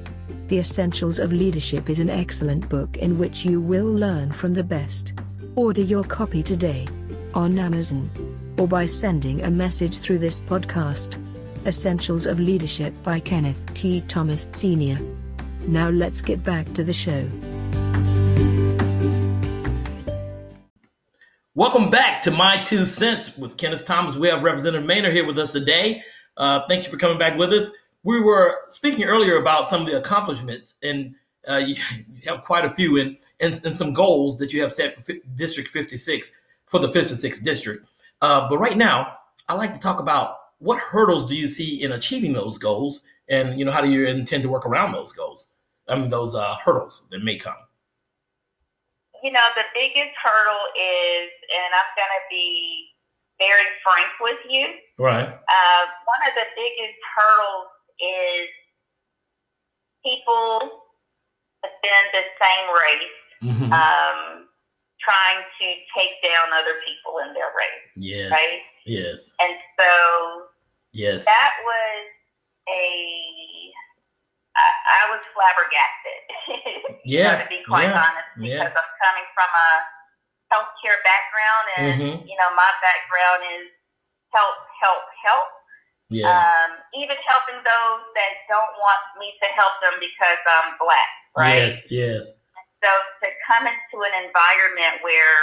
The 0.49 0.59
Essentials 0.59 1.17
of 1.17 1.31
Leadership 1.31 1.89
is 1.89 1.99
an 1.99 2.09
excellent 2.09 2.67
book 2.67 2.97
in 2.97 3.17
which 3.17 3.45
you 3.45 3.61
will 3.61 3.85
learn 3.89 4.33
from 4.33 4.53
the 4.53 4.65
best. 4.65 5.13
Order 5.55 5.83
your 5.83 6.03
copy 6.03 6.43
today 6.43 6.85
on 7.33 7.57
Amazon 7.59 8.09
or 8.57 8.67
by 8.67 8.85
sending 8.85 9.41
a 9.43 9.49
message 9.49 9.99
through 9.99 10.17
this 10.17 10.39
podcast. 10.41 11.17
Essentials 11.65 12.25
of 12.25 12.39
Leadership 12.39 12.93
by 13.03 13.19
Kenneth 13.19 13.61
T. 13.73 14.01
Thomas 14.01 14.47
Sr. 14.53 14.99
Now 15.67 15.89
let's 15.89 16.21
get 16.21 16.43
back 16.43 16.71
to 16.73 16.83
the 16.83 16.93
show. 16.93 17.29
Welcome 21.55 21.89
back 21.89 22.21
to 22.21 22.31
My 22.31 22.57
Two 22.63 22.85
Cents 22.85 23.37
with 23.37 23.57
Kenneth 23.57 23.85
Thomas. 23.85 24.15
We 24.15 24.29
have 24.29 24.43
Representative 24.43 24.87
Mainor 24.87 25.11
here 25.11 25.25
with 25.25 25.37
us 25.37 25.51
today. 25.51 26.01
Uh, 26.37 26.61
thank 26.67 26.85
you 26.85 26.91
for 26.91 26.97
coming 26.97 27.17
back 27.17 27.37
with 27.37 27.51
us. 27.51 27.69
We 28.03 28.21
were 28.21 28.55
speaking 28.69 29.03
earlier 29.03 29.37
about 29.37 29.67
some 29.67 29.81
of 29.81 29.87
the 29.87 29.97
accomplishments, 29.97 30.75
and 30.81 31.15
uh, 31.47 31.57
you, 31.57 31.75
have 32.25 32.43
quite 32.45 32.63
a 32.63 32.69
few, 32.69 32.99
and, 32.99 33.17
and, 33.41 33.59
and 33.65 33.77
some 33.77 33.93
goals 33.93 34.37
that 34.37 34.53
you 34.53 34.61
have 34.61 34.71
set 34.71 35.05
for 35.05 35.13
District 35.35 35.69
56 35.69 36.31
for 36.69 36.79
the 36.79 36.91
fifth 36.91 37.09
and 37.09 37.19
sixth 37.19 37.43
district. 37.43 37.85
Uh, 38.21 38.47
but 38.49 38.57
right 38.57 38.77
now, 38.77 39.17
I'd 39.47 39.55
like 39.55 39.73
to 39.73 39.79
talk 39.79 39.99
about 39.99 40.37
what 40.59 40.79
hurdles 40.79 41.25
do 41.25 41.35
you 41.35 41.47
see 41.47 41.83
in 41.83 41.91
achieving 41.91 42.33
those 42.33 42.57
goals, 42.57 43.01
and 43.29 43.57
you 43.59 43.65
know 43.65 43.71
how 43.71 43.81
do 43.81 43.89
you 43.89 44.07
intend 44.07 44.43
to 44.43 44.49
work 44.49 44.65
around 44.65 44.91
those 44.93 45.11
goals? 45.11 45.49
I 45.87 45.95
mean, 45.95 46.09
those 46.09 46.35
uh, 46.35 46.55
hurdles 46.63 47.03
that 47.11 47.23
may 47.23 47.37
come. 47.37 47.55
you 49.23 49.31
know, 49.31 49.43
the 49.55 49.63
biggest 49.73 50.15
hurdle 50.23 50.65
is, 50.79 51.27
and 51.51 51.69
I'm 51.75 51.91
going 51.99 52.07
to 52.07 52.23
be 52.31 52.87
very 53.39 53.67
frank 53.83 54.07
with 54.21 54.39
you. 54.49 54.67
Right. 54.97 55.27
Uh, 55.27 55.83
one 56.07 56.21
of 56.27 56.33
the 56.35 56.47
biggest 56.55 56.99
hurdles 57.15 57.67
is 57.99 58.47
people 60.03 60.87
within 61.63 62.03
the 62.13 62.23
same 62.39 62.65
race 62.83 63.19
Mhm. 63.43 63.71
um, 63.71 64.48
trying 64.99 65.41
to 65.43 65.67
take 65.95 66.19
down 66.23 66.51
other 66.53 66.75
people 66.83 67.19
in 67.23 67.33
their 67.33 67.49
race, 67.55 67.87
yes. 67.95 68.31
right? 68.31 68.61
Yes. 68.85 69.31
And 69.39 69.55
so 69.79 69.91
Yes. 70.91 71.23
that 71.25 71.53
was 71.63 72.01
a, 72.67 72.85
I, 74.57 74.67
I 74.67 75.01
was 75.15 75.21
flabbergasted. 75.31 76.21
you 77.05 77.23
know, 77.23 77.29
Yeah, 77.31 77.43
to 77.43 77.47
be 77.49 77.61
quite 77.67 77.87
yeah, 77.89 78.01
honest, 78.03 78.29
because 78.35 78.73
yeah. 78.73 78.75
I'm 78.75 78.91
coming 78.99 79.27
from 79.37 79.51
a 79.53 79.69
healthcare 80.51 80.99
background, 81.05 81.65
and 81.77 82.01
Mhm. 82.01 82.15
you 82.27 82.35
know, 82.35 82.49
my 82.57 82.71
background 82.81 83.45
is 83.61 83.69
help, 84.33 84.55
help, 84.81 85.03
help. 85.23 85.47
Yeah. 86.09 86.25
Um, 86.33 86.81
even 86.97 87.15
helping 87.29 87.61
those 87.61 88.01
that 88.17 88.33
don't 88.49 88.73
want 88.81 89.01
me 89.21 89.29
to 89.41 89.47
help 89.53 89.77
them 89.85 89.93
because 90.01 90.41
I'm 90.49 90.73
black, 90.81 91.09
right? 91.37 91.69
Yes. 91.69 91.85
Yes. 91.91 92.33
So 92.83 92.89
to 93.23 93.27
come 93.47 93.67
into 93.67 93.95
an 94.07 94.13
environment 94.23 95.03
where 95.03 95.37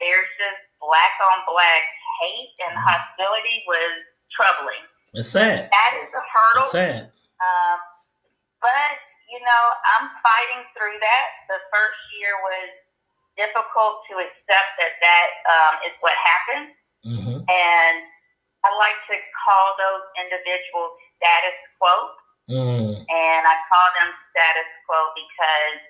there's 0.00 0.28
just 0.36 0.60
black 0.80 1.14
on 1.32 1.40
black 1.48 1.82
hate 2.20 2.52
and 2.68 2.76
Mhm. 2.76 2.84
hostility 2.84 3.64
was 3.66 4.04
troubling. 4.34 4.84
It's 5.14 5.28
sad. 5.30 5.70
That 5.70 5.92
is 6.02 6.12
a 6.12 6.20
hurdle. 6.20 6.62
It's 6.68 6.72
sad. 6.72 7.12
Um, 7.40 7.76
but 8.60 8.98
you 9.28 9.40
know, 9.40 9.62
I'm 9.96 10.10
fighting 10.22 10.62
through 10.76 10.98
that. 11.00 11.26
The 11.48 11.60
first 11.72 12.00
year 12.20 12.36
was 12.42 12.70
difficult 13.36 14.04
to 14.10 14.18
accept 14.20 14.68
that 14.78 14.92
that 15.00 15.28
um, 15.48 15.74
is 15.88 15.94
what 16.00 16.12
happened, 16.20 16.68
hmm 17.04 17.40
and 17.48 17.96
I 18.64 18.70
like 18.78 18.94
to 19.10 19.16
call 19.44 19.74
those 19.78 20.04
individuals 20.20 20.92
status 21.16 21.58
quo, 21.78 22.14
Mm. 22.50 23.06
and 23.08 23.42
I 23.46 23.54
call 23.72 23.88
them 23.98 24.12
status 24.30 24.68
quo 24.86 24.98
because 25.14 25.80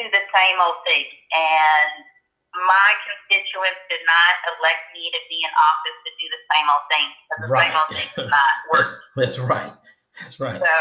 to 0.00 0.04
the 0.08 0.24
same 0.32 0.56
old 0.64 0.80
thing, 0.88 1.04
and 1.36 1.92
my 2.56 2.90
constituents 3.04 3.78
did 3.92 4.00
not 4.08 4.32
elect 4.56 4.82
me 4.96 5.06
to 5.12 5.20
be 5.28 5.38
in 5.44 5.52
office 5.54 5.98
to 6.08 6.10
do 6.16 6.26
the 6.32 6.42
same 6.56 6.66
old 6.72 6.84
thing 6.90 7.06
because 7.28 7.40
the 7.44 7.50
Right. 7.52 7.68
same 7.68 7.76
old 7.76 7.90
thing 7.92 8.08
does 8.16 8.30
not 8.32 8.52
work. 8.72 8.80
That's, 8.88 9.36
that's 9.36 9.36
right. 9.38 9.72
That's 10.18 10.36
right. 10.40 10.56
So 10.58 10.72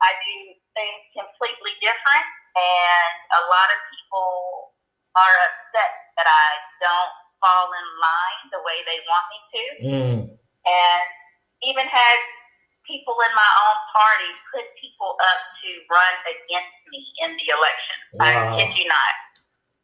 I 0.00 0.10
do 0.14 0.36
things 0.78 1.02
completely 1.18 1.74
different, 1.82 2.26
and 2.54 3.12
a 3.34 3.42
lot 3.50 3.68
of 3.74 3.78
people 3.90 4.72
are 5.18 5.34
upset 5.50 5.92
that 6.16 6.28
I 6.30 6.48
don't 6.78 7.14
fall 7.42 7.66
in 7.74 7.86
line 7.98 8.42
the 8.54 8.62
way 8.62 8.78
they 8.86 8.98
want 9.10 9.24
me 9.34 9.38
to, 9.52 9.62
Mm. 9.90 10.18
and 10.66 11.06
even 11.66 11.86
had 11.90 12.18
people 12.88 13.14
in 13.20 13.32
my 13.36 13.50
own 13.68 13.78
party 13.92 14.30
put 14.50 14.64
people 14.80 15.14
up 15.20 15.40
to 15.60 15.68
run 15.92 16.14
against 16.24 16.76
me 16.90 17.04
in 17.22 17.30
the 17.36 17.46
election. 17.52 17.96
Wow. 18.16 18.56
I 18.56 18.64
kid 18.64 18.76
you 18.76 18.86
not. 18.88 19.14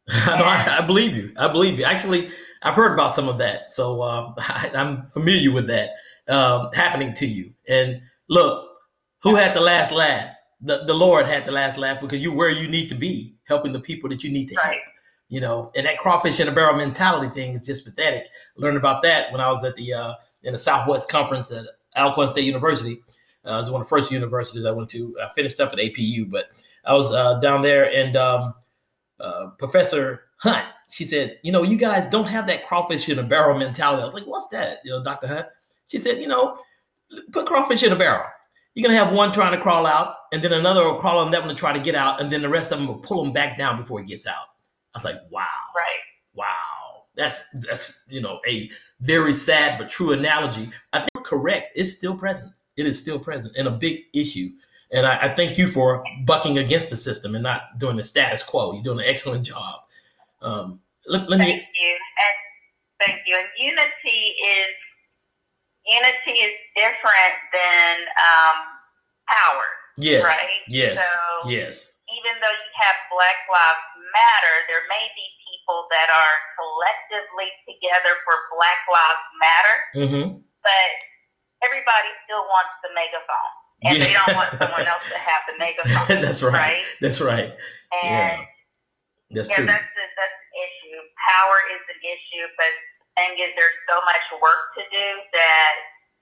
I, 0.33 0.39
know, 0.39 0.45
I, 0.45 0.77
I 0.79 0.81
believe 0.81 1.15
you. 1.15 1.31
I 1.37 1.47
believe 1.47 1.79
you. 1.79 1.85
Actually, 1.85 2.29
I've 2.61 2.75
heard 2.75 2.93
about 2.93 3.15
some 3.15 3.29
of 3.29 3.37
that, 3.37 3.71
so 3.71 4.01
uh, 4.01 4.33
I, 4.37 4.71
I'm 4.73 5.07
familiar 5.07 5.51
with 5.51 5.67
that 5.67 5.91
um, 6.27 6.69
happening 6.73 7.13
to 7.15 7.27
you. 7.27 7.53
And 7.67 8.01
look, 8.27 8.67
who 9.21 9.35
had 9.35 9.55
the 9.55 9.61
last 9.61 9.91
laugh? 9.91 10.35
The, 10.61 10.83
the 10.85 10.93
Lord 10.93 11.27
had 11.27 11.45
the 11.45 11.51
last 11.51 11.77
laugh 11.77 12.01
because 12.01 12.21
you're 12.21 12.35
where 12.35 12.49
you 12.49 12.67
need 12.67 12.89
to 12.89 12.95
be, 12.95 13.35
helping 13.43 13.71
the 13.71 13.79
people 13.79 14.09
that 14.09 14.23
you 14.23 14.31
need 14.31 14.47
to 14.49 14.55
help. 14.55 14.77
You 15.27 15.41
know, 15.41 15.71
and 15.75 15.87
that 15.87 15.97
crawfish 15.97 16.39
in 16.39 16.47
a 16.47 16.51
barrel 16.51 16.77
mentality 16.77 17.33
thing 17.33 17.55
is 17.55 17.65
just 17.65 17.83
pathetic. 17.83 18.25
I 18.25 18.61
learned 18.61 18.77
about 18.77 19.01
that 19.01 19.31
when 19.31 19.41
I 19.41 19.49
was 19.49 19.63
at 19.63 19.75
the 19.75 19.93
uh, 19.93 20.13
in 20.43 20.53
the 20.53 20.59
Southwest 20.59 21.09
Conference 21.09 21.51
at 21.51 21.65
Alcorn 21.95 22.27
State 22.27 22.45
University. 22.45 23.01
Uh, 23.45 23.53
it 23.53 23.57
was 23.57 23.71
one 23.71 23.81
of 23.81 23.87
the 23.87 23.89
first 23.89 24.11
universities 24.11 24.65
I 24.65 24.71
went 24.71 24.89
to. 24.89 25.15
I 25.23 25.31
finished 25.33 25.59
up 25.59 25.71
at 25.73 25.79
APU, 25.79 26.29
but 26.29 26.45
I 26.85 26.93
was 26.93 27.11
uh, 27.11 27.39
down 27.39 27.61
there, 27.61 27.91
and 27.93 28.15
um, 28.15 28.53
uh, 29.19 29.47
Professor 29.57 30.23
Hunt, 30.37 30.65
she 30.91 31.05
said, 31.05 31.39
you 31.43 31.51
know, 31.51 31.63
you 31.63 31.77
guys 31.77 32.07
don't 32.07 32.25
have 32.25 32.47
that 32.47 32.65
crawfish 32.65 33.07
in 33.09 33.19
a 33.19 33.23
barrel 33.23 33.57
mentality. 33.57 34.01
I 34.01 34.05
was 34.05 34.13
like, 34.13 34.25
what's 34.25 34.47
that? 34.49 34.79
You 34.83 34.91
know, 34.91 35.03
Dr. 35.03 35.27
Hunt. 35.27 35.47
She 35.87 35.97
said, 35.99 36.19
you 36.19 36.27
know, 36.27 36.57
put 37.31 37.45
crawfish 37.45 37.83
in 37.83 37.91
a 37.91 37.95
barrel. 37.95 38.25
You're 38.73 38.87
gonna 38.89 38.97
have 39.03 39.13
one 39.13 39.31
trying 39.31 39.53
to 39.55 39.61
crawl 39.61 39.85
out, 39.85 40.15
and 40.33 40.43
then 40.43 40.51
another 40.51 40.83
will 40.83 40.95
crawl 40.99 41.19
on 41.19 41.31
that 41.31 41.39
one 41.41 41.49
to 41.49 41.55
try 41.55 41.71
to 41.71 41.79
get 41.79 41.95
out, 41.95 42.19
and 42.19 42.29
then 42.31 42.41
the 42.41 42.49
rest 42.49 42.71
of 42.71 42.79
them 42.79 42.87
will 42.87 42.95
pull 42.97 43.23
them 43.23 43.31
back 43.31 43.57
down 43.57 43.77
before 43.77 44.01
it 44.01 44.07
gets 44.07 44.27
out. 44.27 44.47
I 44.93 44.97
was 44.97 45.05
like, 45.05 45.17
wow, 45.29 45.45
Right. 45.75 45.85
wow, 46.33 47.05
that's 47.15 47.45
that's 47.69 48.03
you 48.09 48.19
know 48.21 48.39
a 48.47 48.69
very 48.99 49.33
sad 49.33 49.77
but 49.77 49.89
true 49.89 50.11
analogy. 50.11 50.69
I 50.91 50.99
think 50.99 51.09
correct. 51.25 51.73
It's 51.75 51.91
still 51.97 52.15
present. 52.15 52.51
It 52.77 52.85
is 52.85 52.99
still 53.01 53.17
present 53.19 53.53
and 53.57 53.67
a 53.67 53.71
big 53.71 54.01
issue. 54.13 54.49
And 54.91 55.05
I, 55.07 55.25
I 55.25 55.27
thank 55.33 55.57
you 55.57 55.67
for 55.67 56.03
bucking 56.25 56.57
against 56.57 56.89
the 56.91 56.97
system 56.97 57.33
and 57.35 57.43
not 57.43 57.79
doing 57.79 57.97
the 57.97 58.03
status 58.03 58.43
quo. 58.43 58.73
You're 58.73 58.83
doing 58.83 58.99
an 58.99 59.05
excellent 59.09 59.43
job. 59.45 59.81
Um, 60.41 60.79
let, 61.07 61.27
let 61.29 61.39
Thank 61.39 61.57
me. 61.57 61.67
you. 61.81 61.93
And 61.95 62.35
thank 63.01 63.19
you. 63.25 63.35
And 63.35 63.47
unity 63.57 64.21
is 64.59 64.73
unity 65.85 66.35
is 66.45 66.53
different 66.77 67.35
than 67.53 67.93
um, 68.29 68.57
power. 69.29 69.65
Yes. 69.97 70.23
Right? 70.25 70.61
Yes. 70.67 70.97
So 70.99 71.49
yes. 71.49 71.93
even 72.11 72.33
though 72.41 72.53
you 72.53 72.69
have 72.81 72.95
Black 73.09 73.39
Lives 73.49 73.85
Matter, 74.13 74.55
there 74.69 74.85
may 74.89 75.05
be 75.17 75.25
people 75.49 75.87
that 75.89 76.09
are 76.13 76.35
collectively 76.59 77.49
together 77.65 78.13
for 78.25 78.35
Black 78.53 78.79
Lives 78.91 79.25
Matter, 79.41 79.77
Mm-hmm. 79.95 80.27
but 80.61 80.91
everybody 81.65 82.09
still 82.25 82.45
wants 82.47 82.73
the 82.85 82.91
megaphone. 82.93 83.53
And 83.85 83.95
they 84.01 84.13
don't 84.15 84.33
want 84.39 84.49
someone 84.57 84.87
else 84.87 85.03
to 85.11 85.19
have 85.19 85.41
the 85.51 85.55
megaphone. 85.65 86.21
That's 86.23 86.41
right. 86.41 86.53
Right? 86.53 86.83
That's 87.01 87.19
right. 87.21 87.51
And 88.03 88.39
Yeah. 88.39 88.45
That's 89.33 89.49
Yeah, 89.49 89.55
true. 89.57 89.65
that's 89.67 89.83
a, 89.83 90.05
that's 90.15 90.37
an 90.39 90.51
issue. 90.63 90.97
Power 91.27 91.57
is 91.75 91.81
an 91.91 91.99
issue, 92.05 92.45
but 92.55 92.71
the 92.71 93.05
thing 93.19 93.33
is, 93.41 93.51
there's 93.57 93.77
so 93.89 93.97
much 94.05 94.23
work 94.41 94.61
to 94.77 94.83
do 94.93 95.07
that 95.33 95.73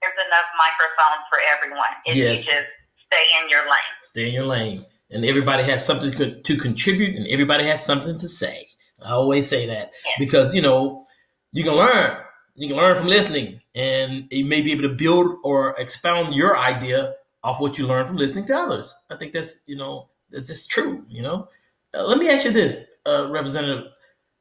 there's 0.01 0.19
enough 0.27 0.47
microphones 0.59 1.23
for 1.31 1.39
everyone 1.55 1.93
if 2.05 2.15
Yes. 2.15 2.47
you 2.47 2.51
just 2.53 2.67
stay 3.07 3.25
in 3.41 3.49
your 3.49 3.63
lane. 3.63 3.95
Stay 4.01 4.27
in 4.27 4.33
your 4.33 4.45
lane. 4.47 4.85
And 5.11 5.23
everybody 5.25 5.63
has 5.63 5.85
something 5.85 6.11
to, 6.13 6.41
to 6.41 6.57
contribute 6.57 7.15
and 7.15 7.27
everybody 7.27 7.65
has 7.67 7.85
something 7.85 8.17
to 8.19 8.27
say. 8.27 8.67
I 9.05 9.11
always 9.11 9.47
say 9.47 9.67
that 9.67 9.91
Yeah. 10.05 10.11
because, 10.19 10.55
you 10.55 10.61
know, 10.61 11.05
you 11.51 11.63
can 11.63 11.73
learn. 11.75 12.17
You 12.55 12.67
can 12.67 12.77
learn 12.77 12.95
from 12.95 13.07
listening 13.07 13.61
and 13.73 14.27
you 14.29 14.45
may 14.45 14.61
be 14.61 14.71
able 14.71 14.83
to 14.83 14.95
build 14.95 15.37
or 15.43 15.75
expound 15.79 16.35
your 16.35 16.57
idea 16.57 17.15
off 17.43 17.59
what 17.59 17.77
you 17.77 17.87
learn 17.87 18.05
from 18.05 18.17
listening 18.17 18.45
to 18.45 18.57
others. 18.57 18.95
I 19.09 19.17
think 19.17 19.33
that's, 19.33 19.63
you 19.65 19.75
know, 19.75 20.09
that's 20.29 20.49
just 20.49 20.69
true, 20.69 21.03
you 21.09 21.21
know. 21.21 21.47
Uh, 21.93 22.03
let 22.03 22.17
me 22.17 22.29
ask 22.29 22.45
you 22.45 22.51
this, 22.51 22.77
uh, 23.07 23.29
Representative 23.29 23.91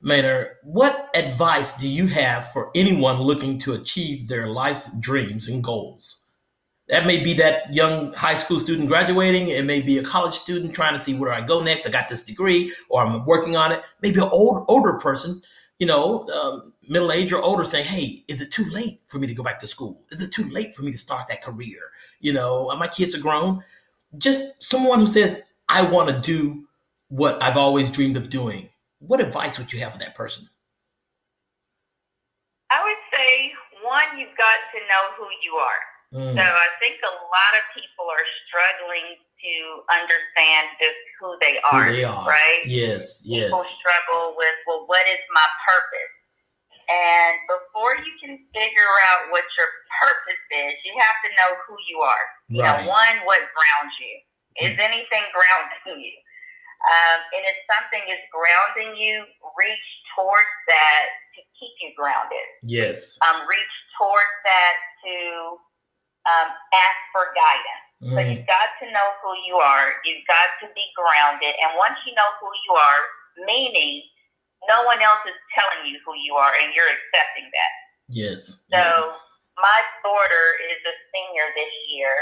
Mainor. 0.04 0.54
What 0.62 1.11
advice 1.14 1.73
do 1.75 1.88
you 1.88 2.07
have 2.09 2.52
for 2.52 2.71
anyone 2.75 3.21
looking 3.21 3.59
to 3.61 3.75
achieve 3.75 4.28
their 4.28 4.49
life's 4.49 4.92
dreams 5.00 5.49
and 5.49 5.64
goals? 5.64 6.21
That 6.88 7.07
may 7.07 7.23
be 7.23 7.33
that 7.35 7.73
young 7.73 8.12
high 8.12 8.35
school 8.35 8.61
student 8.61 8.88
graduating. 8.88 9.49
It 9.49 9.64
may 9.64 9.81
be 9.81 9.99
a 9.99 10.02
college 10.02 10.35
student 10.35 10.75
trying 10.75 10.92
to 10.92 10.99
see 10.99 11.14
where 11.14 11.33
I 11.33 11.40
go 11.40 11.62
next. 11.62 11.87
I 11.87 11.90
got 11.90 12.09
this 12.09 12.25
degree, 12.25 12.75
or 12.90 13.02
I'm 13.02 13.25
working 13.25 13.57
on 13.57 13.73
it. 13.73 13.83
Maybe 14.02 14.19
an 14.19 14.28
old 14.31 14.66
older 14.69 14.95
person, 14.95 15.40
you 15.83 15.87
know, 15.87 16.29
um, 16.29 16.73
middle 16.89 17.11
age 17.11 17.33
or 17.33 17.43
older, 17.43 17.65
saying, 17.65 17.87
"Hey, 17.87 18.25
is 18.29 18.41
it 18.41 18.53
too 18.53 18.67
late 18.67 19.01
for 19.09 19.19
me 19.19 19.27
to 19.27 19.35
go 19.35 19.43
back 19.43 19.59
to 19.59 19.67
school? 19.67 20.07
Is 20.12 20.23
it 20.23 20.31
too 20.31 20.49
late 20.49 20.77
for 20.77 20.85
me 20.85 20.93
to 20.93 20.99
start 21.07 21.27
that 21.27 21.43
career? 21.43 21.81
You 22.21 22.33
know, 22.35 22.71
my 22.79 22.87
kids 22.87 23.17
are 23.17 23.21
grown." 23.21 23.65
Just 24.17 24.62
someone 24.62 25.01
who 25.01 25.09
says, 25.09 25.43
"I 25.69 25.83
want 25.83 26.07
to 26.09 26.21
do 26.21 26.69
what 27.09 27.43
I've 27.43 27.57
always 27.57 27.91
dreamed 27.91 28.17
of 28.17 28.31
doing." 28.31 28.71
What 29.01 29.21
advice 29.21 29.59
would 29.59 29.73
you 29.73 29.81
have 29.81 29.95
for 29.95 29.99
that 29.99 30.15
person? 30.15 30.49
I 32.71 32.79
would 32.87 33.03
say, 33.11 33.53
one, 33.83 34.11
you've 34.19 34.39
got 34.39 34.59
to 34.75 34.79
know 34.87 35.05
who 35.19 35.27
you 35.43 35.53
are. 35.59 35.83
Mm, 36.15 36.35
So 36.39 36.45
I 36.47 36.69
think 36.79 37.03
a 37.03 37.15
lot 37.35 37.53
of 37.59 37.65
people 37.75 38.07
are 38.07 38.27
struggling 38.47 39.19
to 39.42 39.54
understand 39.90 40.70
just 40.78 40.99
who 41.18 41.34
they 41.42 41.58
who 41.66 41.75
are, 41.76 41.90
they 41.90 42.04
are. 42.06 42.22
right? 42.26 42.62
Yes. 42.64 43.20
Yes. 43.26 43.50
People 43.50 43.66
struggle 43.82 44.38
with, 44.38 44.54
well, 44.70 44.87
what 44.87 45.02
is 45.11 45.18
my 45.34 45.46
purpose? 45.66 46.14
And 46.90 47.35
before 47.50 47.94
you 47.98 48.12
can 48.22 48.38
figure 48.55 48.94
out 49.11 49.31
what 49.35 49.46
your 49.59 49.70
purpose 50.02 50.42
is, 50.50 50.74
you 50.87 50.94
have 50.98 51.18
to 51.26 51.31
know 51.38 51.50
who 51.66 51.74
you 51.90 51.98
are. 52.02 52.24
You 52.48 52.62
Right. 52.62 52.85
know, 52.85 52.90
one, 52.90 53.16
what 53.26 53.40
grounds 53.55 53.94
you? 53.98 54.14
Is 54.68 54.76
anything 54.78 55.24
grounding 55.33 56.02
you? 56.02 56.14
Um, 56.83 57.18
and 57.38 57.42
if 57.46 57.57
something 57.70 58.02
is 58.11 58.18
grounding 58.35 58.98
you, 58.98 59.22
reach 59.57 59.88
towards 60.18 60.52
that 60.68 61.05
to 61.38 61.40
keep 61.57 61.72
you 61.81 61.94
grounded. 61.96 62.46
Yes. 62.66 63.16
Um, 63.22 63.46
reach 63.46 63.74
towards 63.96 64.35
that 64.44 64.74
to 65.07 65.14
um, 66.26 66.48
ask 66.74 66.98
for 67.14 67.31
guidance. 67.38 67.87
So 68.03 68.19
Mm, 68.19 68.35
you've 68.35 68.51
got 68.51 68.75
to 68.83 68.91
know 68.91 69.09
who 69.23 69.31
you 69.47 69.62
are. 69.62 69.95
You've 70.03 70.27
got 70.27 70.59
to 70.59 70.67
be 70.75 70.83
grounded. 70.99 71.55
And 71.62 71.79
once 71.79 71.95
you 72.03 72.11
know 72.19 72.31
who 72.43 72.51
you 72.67 72.73
are, 72.75 73.01
meaning 73.47 74.03
no 74.67 74.83
one 74.83 74.99
else 74.99 75.23
is 75.23 75.38
telling 75.55 75.87
you 75.87 76.03
who 76.03 76.19
you 76.19 76.35
are 76.35 76.51
and 76.59 76.75
you're 76.75 76.91
accepting 76.91 77.47
that. 77.47 77.73
yes. 78.11 78.59
So 78.75 78.83
yes. 78.83 78.99
my 79.55 79.79
daughter 80.03 80.45
is 80.67 80.83
a 80.83 80.95
senior 81.15 81.47
this 81.55 81.75
year 81.95 82.15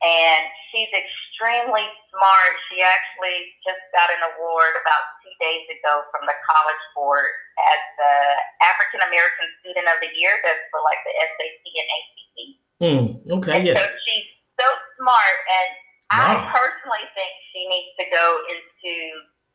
and 0.00 0.46
she's 0.70 0.88
extremely 0.94 1.84
smart. 2.14 2.52
She 2.70 2.78
actually 2.80 3.50
just 3.66 3.82
got 3.92 4.08
an 4.14 4.22
award 4.34 4.78
about 4.78 5.02
two 5.26 5.34
days 5.42 5.66
ago 5.74 6.06
from 6.14 6.24
the 6.24 6.36
College 6.46 6.84
Board 6.94 7.28
as 7.66 7.80
the 7.98 8.14
African 8.62 9.02
American 9.10 9.46
Student 9.60 9.86
of 9.90 9.98
the 10.00 10.10
Year. 10.14 10.38
That's 10.46 10.62
for 10.70 10.80
like 10.86 11.02
the 11.02 11.14
SAT 11.18 11.64
and 11.66 11.88
ACT. 11.98 12.36
Mm, 12.80 13.04
okay. 13.42 13.52
And 13.58 13.62
Yes. 13.66 13.76
so 13.76 13.84
she's 14.06 14.26
so 14.56 14.66
smart, 15.00 15.36
and 15.48 15.68
Wow. 16.10 16.42
I 16.42 16.50
personally 16.50 17.06
think 17.14 17.30
she 17.54 17.70
needs 17.70 17.94
to 18.02 18.04
go 18.10 18.26
into 18.50 18.94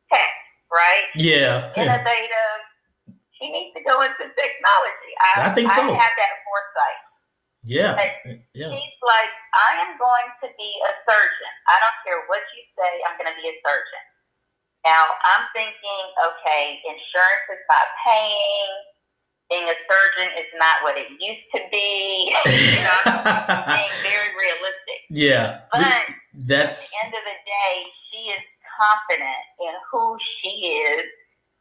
tech, 0.08 0.32
right? 0.72 1.04
Yeah. 1.12 1.68
yeah. 1.76 1.84
Innovative. 1.84 2.60
She 3.36 3.52
needs 3.52 3.76
to 3.76 3.84
go 3.84 4.00
into 4.00 4.24
technology. 4.32 5.12
I, 5.36 5.52
I 5.52 5.54
think 5.54 5.68
so. 5.68 5.84
I 5.84 5.92
had 5.92 6.14
that 6.16 6.32
foresight. 6.48 7.00
Yeah. 7.68 7.92
But 7.92 8.40
Yeah. 8.56 8.72
She's 8.72 8.98
like, 9.04 9.32
I 9.52 9.84
am 9.84 10.00
going 10.00 10.28
to 10.40 10.48
be 10.56 10.70
a 10.88 10.92
surgeon. 11.04 11.52
I 11.68 11.76
don't 11.76 11.98
care 12.08 12.24
what 12.32 12.40
you 12.56 12.64
say, 12.72 12.92
I'm 13.04 13.20
going 13.20 13.28
to 13.28 13.36
be 13.36 13.52
a 13.52 13.56
surgeon. 13.60 14.04
Now, 14.88 15.12
I'm 15.12 15.44
thinking, 15.52 16.04
okay, 16.24 16.80
insurance 16.88 17.46
is 17.52 17.60
not 17.68 17.84
paying. 18.00 18.72
Being 19.52 19.68
a 19.68 19.76
surgeon 19.84 20.32
is 20.40 20.48
not 20.56 20.80
what 20.88 20.96
it 20.96 21.12
used 21.20 21.46
to 21.52 21.60
be. 21.68 22.32
you 22.48 22.80
know, 22.80 23.00
being 23.68 23.92
very. 24.08 24.25
Yeah. 25.16 25.60
But 25.72 25.80
We- 25.80 25.86
at 25.86 26.06
the 26.38 26.52
end 27.04 27.14
of 27.14 27.24
the 27.24 27.38
day, 27.46 27.72
she 28.10 28.18
is 28.30 28.42
confident 28.80 29.42
in 29.60 29.72
who 29.90 30.16
she 30.42 30.48
is 30.48 31.02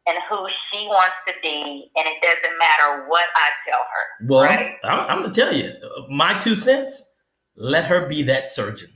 and 0.08 0.18
who 0.30 0.48
she 0.70 0.86
wants 0.88 1.16
to 1.28 1.34
be, 1.42 1.90
and 1.96 2.06
it 2.08 2.22
doesn't 2.22 2.58
matter 2.60 3.06
what 3.08 3.26
I 3.36 3.50
tell 3.68 3.80
her. 3.80 4.28
well. 4.28 4.42
right. 4.44 4.76
I'm, 4.84 5.00
I'm 5.10 5.22
gonna 5.24 5.34
tell 5.34 5.54
you, 5.56 5.74
my 6.10 6.38
two 6.40 6.56
cents. 6.56 7.12
Let 7.58 7.86
her 7.86 8.06
be 8.06 8.22
that 8.24 8.50
surgeon, 8.50 8.90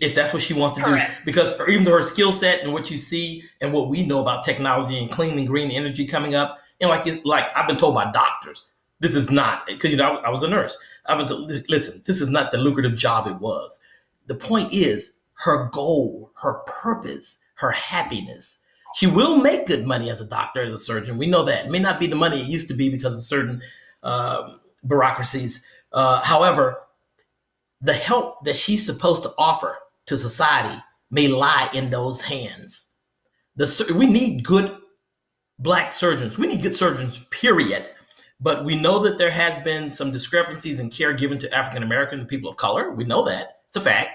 if 0.00 0.12
that's 0.16 0.32
what 0.32 0.42
she 0.42 0.52
wants 0.54 0.74
to 0.76 0.82
Correct. 0.82 1.18
do. 1.18 1.24
Because 1.24 1.54
even 1.68 1.84
though 1.84 1.92
her 1.92 2.02
skill 2.02 2.32
set 2.32 2.62
and 2.64 2.72
what 2.72 2.90
you 2.90 2.98
see 2.98 3.44
and 3.60 3.72
what 3.72 3.88
we 3.90 4.04
know 4.04 4.20
about 4.20 4.42
technology 4.42 4.98
and 4.98 5.08
clean 5.08 5.38
and 5.38 5.46
green 5.46 5.70
energy 5.70 6.04
coming 6.04 6.34
up, 6.34 6.58
and 6.80 6.90
like 6.90 7.06
it's, 7.06 7.24
like 7.24 7.46
I've 7.56 7.68
been 7.68 7.76
told 7.76 7.94
by 7.94 8.10
doctors, 8.10 8.72
this 9.00 9.14
is 9.14 9.30
not 9.30 9.66
because 9.66 9.90
you 9.90 9.96
know 9.96 10.16
I, 10.16 10.28
I 10.28 10.30
was 10.30 10.42
a 10.42 10.48
nurse. 10.48 10.76
Been 11.06 11.26
told, 11.26 11.50
listen, 11.68 12.02
this 12.06 12.20
is 12.20 12.28
not 12.28 12.50
the 12.50 12.58
lucrative 12.58 12.96
job 12.96 13.26
it 13.26 13.36
was. 13.36 13.78
The 14.26 14.34
point 14.34 14.72
is 14.72 15.12
her 15.34 15.68
goal, 15.72 16.32
her 16.42 16.62
purpose, 16.66 17.38
her 17.56 17.70
happiness. 17.70 18.62
She 18.94 19.06
will 19.06 19.36
make 19.36 19.66
good 19.66 19.86
money 19.86 20.10
as 20.10 20.20
a 20.20 20.24
doctor, 20.26 20.62
as 20.62 20.72
a 20.72 20.78
surgeon. 20.78 21.18
We 21.18 21.26
know 21.26 21.44
that. 21.44 21.66
It 21.66 21.70
may 21.70 21.78
not 21.78 22.00
be 22.00 22.06
the 22.06 22.16
money 22.16 22.40
it 22.40 22.46
used 22.46 22.68
to 22.68 22.74
be 22.74 22.88
because 22.88 23.18
of 23.18 23.24
certain 23.24 23.62
um, 24.02 24.60
bureaucracies. 24.86 25.62
Uh, 25.92 26.22
however, 26.22 26.78
the 27.80 27.92
help 27.92 28.44
that 28.44 28.56
she's 28.56 28.84
supposed 28.84 29.22
to 29.24 29.34
offer 29.36 29.78
to 30.06 30.16
society 30.16 30.82
may 31.10 31.28
lie 31.28 31.68
in 31.74 31.90
those 31.90 32.22
hands. 32.22 32.86
The 33.56 33.94
we 33.94 34.06
need 34.06 34.44
good 34.44 34.76
black 35.58 35.92
surgeons. 35.92 36.38
We 36.38 36.46
need 36.46 36.62
good 36.62 36.76
surgeons, 36.76 37.20
period. 37.30 37.90
But 38.40 38.64
we 38.64 38.74
know 38.74 38.98
that 39.00 39.18
there 39.18 39.30
has 39.30 39.58
been 39.60 39.90
some 39.90 40.12
discrepancies 40.12 40.78
in 40.78 40.90
care 40.90 41.12
given 41.12 41.38
to 41.38 41.54
African 41.54 41.82
American 41.82 42.26
people 42.26 42.50
of 42.50 42.56
color. 42.56 42.90
We 42.90 43.04
know 43.04 43.24
that. 43.24 43.60
It's 43.66 43.76
a 43.76 43.80
fact. 43.80 44.10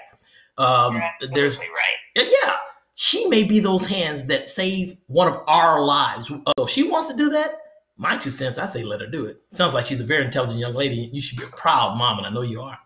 Um, 0.57 1.01
there's 1.34 1.57
right. 1.57 1.67
yeah, 2.15 2.57
she 2.95 3.27
may 3.27 3.43
be 3.43 3.60
those 3.60 3.86
hands 3.86 4.25
that 4.25 4.47
save 4.47 4.97
one 5.07 5.27
of 5.27 5.41
our 5.47 5.81
lives. 5.81 6.27
So 6.27 6.65
if 6.65 6.69
she 6.69 6.84
wants 6.84 7.10
to 7.10 7.17
do 7.17 7.29
that, 7.31 7.55
my 7.97 8.17
two 8.17 8.31
cents, 8.31 8.60
I 8.60 8.67
say 8.67 8.84
let 8.84 9.01
her 9.01 9.07
do 9.07 9.25
it. 9.25 9.41
Sounds 9.51 9.73
like 9.73 9.86
she's 9.86 10.01
a 10.01 10.05
very 10.05 10.23
intelligent 10.25 10.60
young 10.60 10.75
lady. 10.75 11.10
You 11.12 11.21
should 11.21 11.38
be 11.38 11.45
a 11.45 11.57
proud 11.57 11.97
mom, 11.97 12.17
and 12.19 12.27
I 12.27 12.29
know 12.29 12.41
you 12.41 12.62
are. 12.62 12.77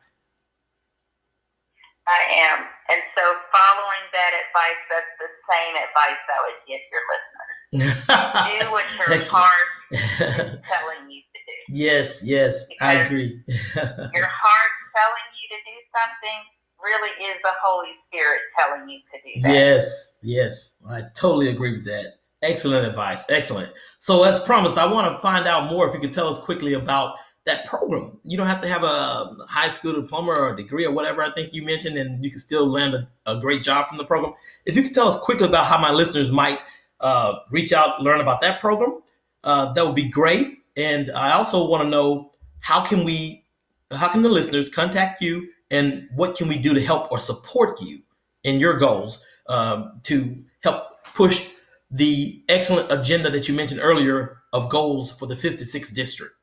I 2.08 2.22
am. 2.52 2.66
And 2.92 3.02
so 3.18 3.24
following 3.50 4.04
that 4.14 4.32
advice, 4.36 4.82
that's 4.94 5.14
the 5.18 5.32
same 5.52 5.74
advice 5.76 6.22
I 6.30 6.40
would 6.48 6.62
give 6.68 6.80
your 6.92 7.02
listeners. 7.12 7.35
Do 7.72 7.80
what 7.80 8.86
your 9.08 9.20
heart 9.24 9.52
is 9.92 10.02
telling 10.10 11.10
you 11.10 11.22
to 11.22 11.40
do. 11.46 11.78
yes, 11.78 12.22
yes, 12.24 12.66
I 12.82 12.94
agree. 12.96 13.42
Your 13.48 13.58
heart 13.76 14.72
telling 14.96 15.28
you 15.36 15.48
to 15.50 15.60
do 15.66 15.78
something 15.94 16.40
really 16.82 17.10
is 17.26 17.38
the 17.44 17.52
Holy 17.64 17.90
Spirit 18.08 18.42
telling 18.58 18.90
you 18.90 19.00
to 19.12 19.18
do 19.24 19.42
that. 19.42 19.54
Yes, 19.54 20.16
yes, 20.22 20.78
I 20.88 21.04
totally 21.16 21.50
agree 21.50 21.78
with 21.78 21.86
that. 21.86 22.20
Excellent 22.42 22.86
advice. 22.86 23.24
Excellent. 23.30 23.72
So, 23.98 24.24
as 24.24 24.40
promised, 24.40 24.78
I 24.78 24.86
want 24.86 25.16
to 25.16 25.22
find 25.22 25.48
out 25.48 25.70
more. 25.72 25.88
If 25.88 25.96
you 25.96 26.00
could 26.00 26.14
tell 26.14 26.28
us 26.28 26.40
quickly 26.40 26.74
about 26.74 27.16
that 27.46 27.66
program. 27.66 28.20
You 28.24 28.38
don't 28.38 28.48
have 28.48 28.62
to 28.62 28.68
have 28.68 28.84
a 28.84 28.88
um, 28.88 29.42
high 29.48 29.70
school 29.70 29.94
diploma 29.94 30.32
or 30.32 30.54
a 30.54 30.58
degree 30.58 30.86
or 30.86 30.92
whatever 30.92 31.22
I 31.24 31.32
think 31.32 31.54
you 31.54 31.64
mentioned, 31.64 31.98
and 31.98 32.24
you 32.24 32.32
can 32.32 32.40
still 32.40 32.68
land 32.68 32.96
a, 32.96 33.08
a 33.26 33.40
great 33.40 33.62
job 33.62 33.88
from 33.88 33.98
the 33.98 34.04
program. 34.04 34.34
If 34.66 34.76
you 34.76 34.84
could 34.84 34.96
tell 34.96 35.08
us 35.08 35.20
quickly 35.20 35.48
about 35.48 35.66
how 35.66 35.78
my 35.78 35.92
listeners 35.92 36.32
might 36.32 36.60
uh, 37.00 37.40
reach 37.52 37.74
out, 37.74 38.02
learn 38.02 38.22
about 38.22 38.42
that 38.42 38.60
program, 38.60 39.02
uh, 39.44 39.74
that 39.74 39.86
would 39.86 39.96
be 39.96 40.10
great. 40.10 40.60
And 40.78 41.12
I 41.12 41.32
also 41.32 41.68
want 41.68 41.84
to 41.84 41.90
know 41.90 42.32
how 42.60 42.84
can 42.84 43.04
we, 43.04 43.46
how 43.92 44.08
can 44.08 44.22
the 44.22 44.30
listeners 44.30 44.70
contact 44.70 45.22
you, 45.22 45.50
and 45.72 46.08
what 46.16 46.36
can 46.36 46.48
we 46.48 46.58
do 46.58 46.74
to 46.74 46.82
help 46.82 47.12
or 47.12 47.20
support 47.20 47.82
you 47.82 48.02
in 48.44 48.60
your 48.60 48.78
goals 48.78 49.20
um, 49.48 50.00
to 50.04 50.44
help 50.62 51.04
push 51.14 51.50
the 51.92 52.44
excellent 52.50 52.92
agenda 52.92 53.30
that 53.30 53.48
you 53.48 53.54
mentioned 53.54 53.80
earlier 53.82 54.42
of 54.54 54.70
goals 54.70 55.12
for 55.12 55.28
the 55.28 55.36
56th 55.36 55.94
district. 55.94 56.34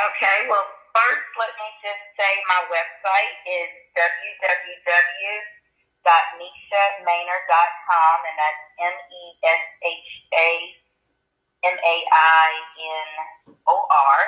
Okay, 0.00 0.48
well, 0.48 0.64
first, 0.94 1.26
let 1.38 1.52
me 1.54 1.68
just 1.82 2.02
say 2.18 2.32
my 2.48 2.60
website 2.72 3.34
is 3.46 3.68
www.meshamainor.com, 6.06 8.16
and 8.24 8.38
that's 8.38 8.62
M 8.80 8.96
E 9.10 9.22
S 9.44 9.60
H 9.84 10.24
A 10.34 10.74
M 11.70 11.76
A 11.76 11.96
I 12.12 12.48
N 13.46 13.54
O 13.68 13.86
R 13.88 14.20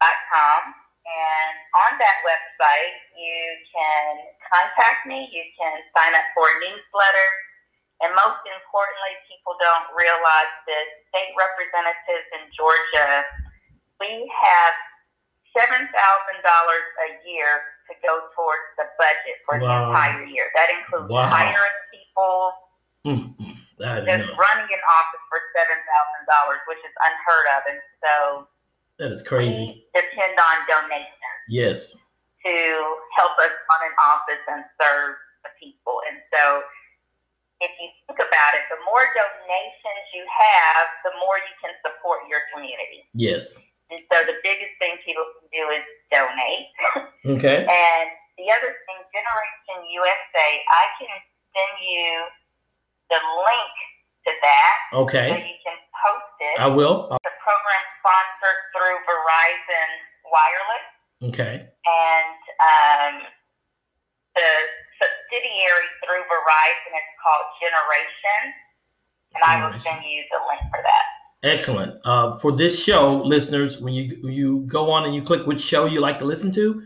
dot 0.00 0.18
com. 0.28 0.74
And 1.02 1.54
on 1.74 1.98
that 1.98 2.22
website, 2.22 2.94
you 3.18 3.58
can 3.74 4.22
contact 4.46 5.02
me, 5.10 5.26
you 5.34 5.42
can 5.58 5.82
sign 5.98 6.14
up 6.14 6.22
for 6.30 6.46
a 6.46 6.54
newsletter, 6.62 7.28
and 8.06 8.14
most 8.14 8.38
importantly, 8.46 9.18
people 9.26 9.58
don't 9.58 9.90
realize 9.98 10.54
that 10.70 10.86
state 11.10 11.34
representatives 11.34 12.30
in 12.38 12.46
Georgia 12.54 13.26
we 14.02 14.26
have 14.26 14.74
seven 15.56 15.88
thousand 15.92 16.38
dollars 16.40 16.86
a 17.04 17.08
year 17.28 17.76
to 17.88 17.92
go 18.00 18.28
towards 18.32 18.68
the 18.80 18.86
budget 18.96 19.36
for 19.44 19.60
wow. 19.60 19.64
the 19.64 19.74
entire 19.92 20.24
year. 20.28 20.46
That 20.56 20.68
includes 20.72 21.10
wow. 21.12 21.28
hiring 21.28 21.78
people, 21.92 22.36
mm-hmm. 23.04 23.52
just 24.08 24.26
running 24.36 24.70
an 24.70 24.82
office 24.88 25.24
for 25.28 25.40
seven 25.56 25.78
thousand 25.78 26.22
dollars, 26.28 26.60
which 26.68 26.82
is 26.84 26.94
unheard 27.00 27.46
of, 27.56 27.60
and 27.68 27.80
so 28.00 28.14
that 28.98 29.10
is 29.12 29.20
crazy. 29.24 29.84
We 29.84 30.00
depend 30.00 30.36
on 30.36 30.56
donations. 30.68 31.40
Yes. 31.48 31.96
To 32.42 32.56
help 33.14 33.38
us 33.38 33.54
run 33.54 33.82
an 33.86 33.94
office 34.02 34.42
and 34.50 34.66
serve 34.74 35.14
the 35.46 35.52
people, 35.62 36.02
and 36.10 36.18
so 36.34 36.66
if 37.62 37.70
you 37.78 37.88
think 38.10 38.18
about 38.18 38.52
it, 38.58 38.66
the 38.74 38.80
more 38.82 39.06
donations 39.14 40.04
you 40.10 40.26
have, 40.26 40.86
the 41.06 41.14
more 41.22 41.38
you 41.38 41.54
can 41.62 41.70
support 41.86 42.26
your 42.26 42.42
community. 42.50 43.06
Yes. 43.14 43.54
And 43.92 44.00
so 44.08 44.24
the 44.24 44.40
biggest 44.40 44.72
thing 44.80 44.96
people 45.04 45.28
can 45.36 45.46
do 45.52 45.62
is 45.76 45.84
donate. 46.08 46.72
Okay. 47.22 47.62
and 47.62 48.08
the 48.34 48.50
other 48.50 48.74
thing, 48.82 48.98
Generation 49.14 49.78
USA, 49.94 50.48
I 50.66 50.84
can 50.98 51.14
send 51.54 51.74
you 51.78 52.26
the 53.14 53.20
link 53.22 53.74
to 54.26 54.30
that. 54.42 54.76
Okay. 55.06 55.28
So 55.30 55.38
you 55.38 55.58
can 55.62 55.78
post 56.02 56.34
it. 56.42 56.56
I 56.58 56.66
will. 56.66 57.14
The 57.14 57.36
program 57.46 57.84
sponsored 58.02 58.60
through 58.74 58.98
Verizon 59.06 59.90
Wireless. 60.26 60.86
Okay. 61.30 61.54
And 61.62 62.40
um, 62.58 63.14
the 64.34 64.50
subsidiary 64.98 65.86
through 66.02 66.26
Verizon 66.26 66.90
is 66.90 67.08
called 67.22 67.46
Generation. 67.62 68.42
And 69.38 69.46
Generation. 69.46 69.46
I 69.46 69.54
will 69.62 69.78
send 69.78 70.02
you 70.02 70.26
the 70.26 70.42
link 70.50 70.66
for 70.74 70.82
that. 70.82 71.06
Excellent. 71.42 71.98
Uh, 72.04 72.36
for 72.36 72.52
this 72.52 72.82
show, 72.82 73.20
listeners, 73.24 73.80
when 73.80 73.94
you 73.94 74.16
you 74.28 74.60
go 74.66 74.92
on 74.92 75.04
and 75.04 75.14
you 75.14 75.22
click 75.22 75.46
which 75.46 75.60
show 75.60 75.86
you 75.86 76.00
like 76.00 76.18
to 76.20 76.24
listen 76.24 76.52
to, 76.52 76.82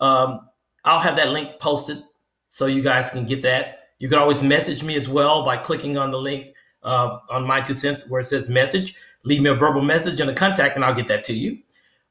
um, 0.00 0.48
I'll 0.84 0.98
have 0.98 1.16
that 1.16 1.30
link 1.30 1.60
posted 1.60 2.02
so 2.48 2.66
you 2.66 2.82
guys 2.82 3.10
can 3.10 3.24
get 3.24 3.42
that. 3.42 3.78
You 4.00 4.08
can 4.08 4.18
always 4.18 4.42
message 4.42 4.82
me 4.82 4.96
as 4.96 5.08
well 5.08 5.44
by 5.44 5.56
clicking 5.56 5.96
on 5.96 6.10
the 6.10 6.18
link 6.18 6.54
uh, 6.82 7.18
on 7.28 7.46
my 7.46 7.60
two 7.60 7.74
cents 7.74 8.08
where 8.08 8.20
it 8.20 8.26
says 8.26 8.48
message. 8.48 8.96
Leave 9.24 9.42
me 9.42 9.50
a 9.50 9.54
verbal 9.54 9.82
message 9.82 10.18
and 10.18 10.30
a 10.30 10.34
contact, 10.34 10.74
and 10.74 10.84
I'll 10.84 10.94
get 10.94 11.06
that 11.08 11.24
to 11.26 11.34
you. 11.34 11.58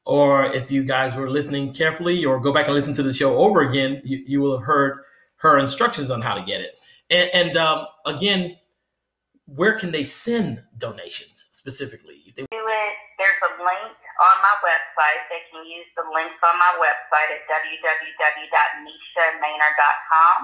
Or 0.06 0.46
if 0.46 0.70
you 0.70 0.84
guys 0.84 1.14
were 1.14 1.28
listening 1.28 1.74
carefully, 1.74 2.24
or 2.24 2.40
go 2.40 2.52
back 2.52 2.66
and 2.66 2.74
listen 2.74 2.94
to 2.94 3.02
the 3.02 3.12
show 3.12 3.36
over 3.36 3.60
again, 3.60 4.00
you, 4.04 4.24
you 4.26 4.40
will 4.40 4.56
have 4.56 4.66
heard 4.66 5.00
her 5.36 5.58
instructions 5.58 6.10
on 6.10 6.22
how 6.22 6.34
to 6.34 6.42
get 6.42 6.62
it. 6.62 6.76
And, 7.10 7.30
and 7.34 7.56
um, 7.58 7.86
again, 8.06 8.56
where 9.46 9.78
can 9.78 9.90
they 9.90 10.04
send 10.04 10.62
donations? 10.78 11.46
Specifically? 11.60 12.24
If 12.24 12.40
they 12.40 12.48
do 12.48 12.64
it, 12.64 12.92
there's 13.20 13.36
a 13.52 13.60
link 13.60 13.92
on 13.92 14.36
my 14.40 14.56
website. 14.64 15.28
They 15.28 15.44
can 15.52 15.60
use 15.68 15.84
the 15.92 16.08
links 16.08 16.40
on 16.40 16.56
my 16.56 16.72
website 16.80 17.36
at 17.36 17.44
www.meshamainor.com. 17.52 20.36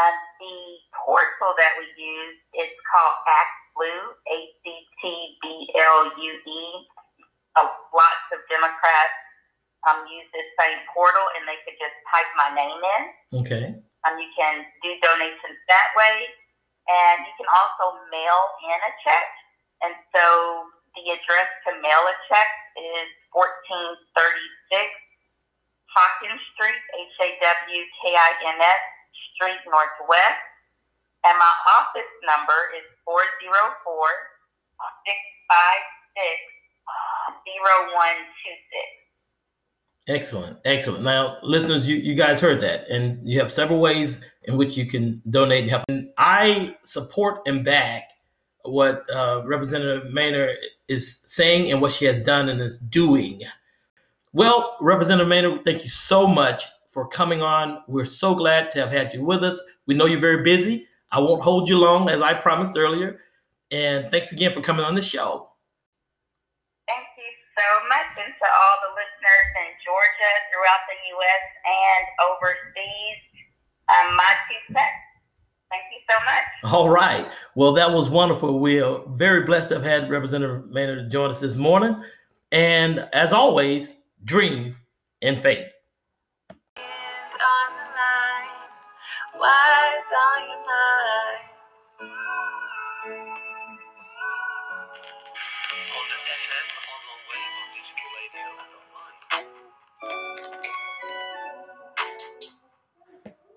And 0.00 0.16
the 0.40 0.80
portal 0.96 1.52
that 1.60 1.76
we 1.76 1.84
use 2.00 2.40
is 2.56 2.72
called 2.88 3.20
ActBlue, 3.36 4.16
A-C-T-B-L-U-E. 4.32 5.60
Uh, 7.60 7.68
lots 7.92 8.24
of 8.32 8.40
Democrats 8.48 9.20
um, 9.84 10.08
use 10.08 10.24
this 10.32 10.48
same 10.56 10.80
portal, 10.88 11.28
and 11.36 11.44
they 11.44 11.60
could 11.68 11.76
just 11.76 12.00
type 12.08 12.32
my 12.32 12.48
name 12.56 12.80
in. 12.80 13.12
Okay. 13.44 13.76
And 13.76 14.14
you 14.16 14.32
can 14.32 14.64
do 14.80 14.88
donations 15.04 15.60
that 15.68 15.92
way. 16.00 16.32
And 16.88 17.28
you 17.28 17.32
can 17.36 17.44
also 17.52 18.00
mail 18.08 18.40
in 18.64 18.80
a 18.88 18.92
check 19.04 19.43
and 19.82 19.94
so 20.14 20.68
the 20.94 21.10
address 21.10 21.50
to 21.66 21.74
mail 21.82 22.02
a 22.06 22.14
check 22.30 22.50
is 22.78 23.08
1436 23.34 23.98
Hawkins 25.94 26.42
Street, 26.54 26.82
H 26.94 27.16
A 27.22 27.28
W 27.38 27.82
K 28.02 28.14
I 28.14 28.30
N 28.54 28.58
S 28.58 28.82
Street 29.34 29.62
Northwest. 29.66 30.42
And 31.24 31.38
my 31.38 31.54
office 31.80 32.12
number 32.26 32.74
is 32.76 32.84
404 33.06 33.24
656 35.06 36.54
0126. 37.64 39.04
Excellent, 40.06 40.58
excellent. 40.66 41.02
Now, 41.02 41.38
listeners, 41.42 41.88
you, 41.88 41.96
you 41.96 42.14
guys 42.14 42.38
heard 42.38 42.60
that, 42.60 42.86
and 42.90 43.26
you 43.26 43.40
have 43.40 43.50
several 43.50 43.80
ways 43.80 44.20
in 44.42 44.58
which 44.58 44.76
you 44.76 44.84
can 44.84 45.22
donate 45.30 45.62
and 45.62 45.70
help. 45.70 45.84
And 45.88 46.10
I 46.18 46.76
support 46.82 47.40
and 47.46 47.64
back 47.64 48.10
what 48.64 49.08
uh, 49.10 49.42
Representative 49.44 50.12
Mainor 50.12 50.54
is 50.88 51.22
saying 51.26 51.70
and 51.70 51.80
what 51.80 51.92
she 51.92 52.04
has 52.06 52.20
done 52.20 52.48
and 52.48 52.60
is 52.60 52.78
doing. 52.78 53.42
Well, 54.32 54.76
Representative 54.80 55.28
Mainor, 55.28 55.64
thank 55.64 55.84
you 55.84 55.90
so 55.90 56.26
much 56.26 56.64
for 56.90 57.06
coming 57.06 57.42
on. 57.42 57.82
We're 57.88 58.04
so 58.04 58.34
glad 58.34 58.70
to 58.72 58.80
have 58.80 58.90
had 58.90 59.12
you 59.12 59.24
with 59.24 59.44
us. 59.44 59.60
We 59.86 59.94
know 59.94 60.06
you're 60.06 60.20
very 60.20 60.42
busy. 60.42 60.86
I 61.10 61.20
won't 61.20 61.42
hold 61.42 61.68
you 61.68 61.78
long, 61.78 62.08
as 62.08 62.22
I 62.22 62.34
promised 62.34 62.76
earlier. 62.76 63.20
And 63.70 64.10
thanks 64.10 64.32
again 64.32 64.52
for 64.52 64.60
coming 64.60 64.84
on 64.84 64.94
the 64.94 65.02
show. 65.02 65.50
Thank 66.86 67.06
you 67.16 67.30
so 67.54 67.66
much, 67.88 68.10
and 68.18 68.34
to 68.34 68.46
all 68.46 68.76
the 68.86 68.92
listeners 68.94 69.48
in 69.62 69.70
Georgia, 69.86 70.32
throughout 70.50 70.82
the 70.90 70.98
U.S., 71.14 71.44
and 71.64 72.04
overseas. 72.30 73.18
Um, 73.88 74.16
my 74.16 74.32
two 74.48 74.74
cents. 74.74 75.13
Thank 75.70 75.84
you 75.92 76.00
so 76.08 76.16
much. 76.24 76.72
All 76.72 76.88
right. 76.88 77.30
Well, 77.54 77.72
that 77.72 77.92
was 77.92 78.08
wonderful. 78.08 78.60
We 78.60 78.80
are 78.80 79.02
very 79.08 79.42
blessed 79.44 79.70
to 79.70 79.76
have 79.76 79.84
had 79.84 80.10
Representative 80.10 80.64
Mainor 80.70 81.08
join 81.10 81.30
us 81.30 81.40
this 81.40 81.56
morning. 81.56 82.02
And 82.52 83.08
as 83.12 83.32
always, 83.32 83.94
dream 84.24 84.76
in 85.20 85.36
faith. 85.36 85.66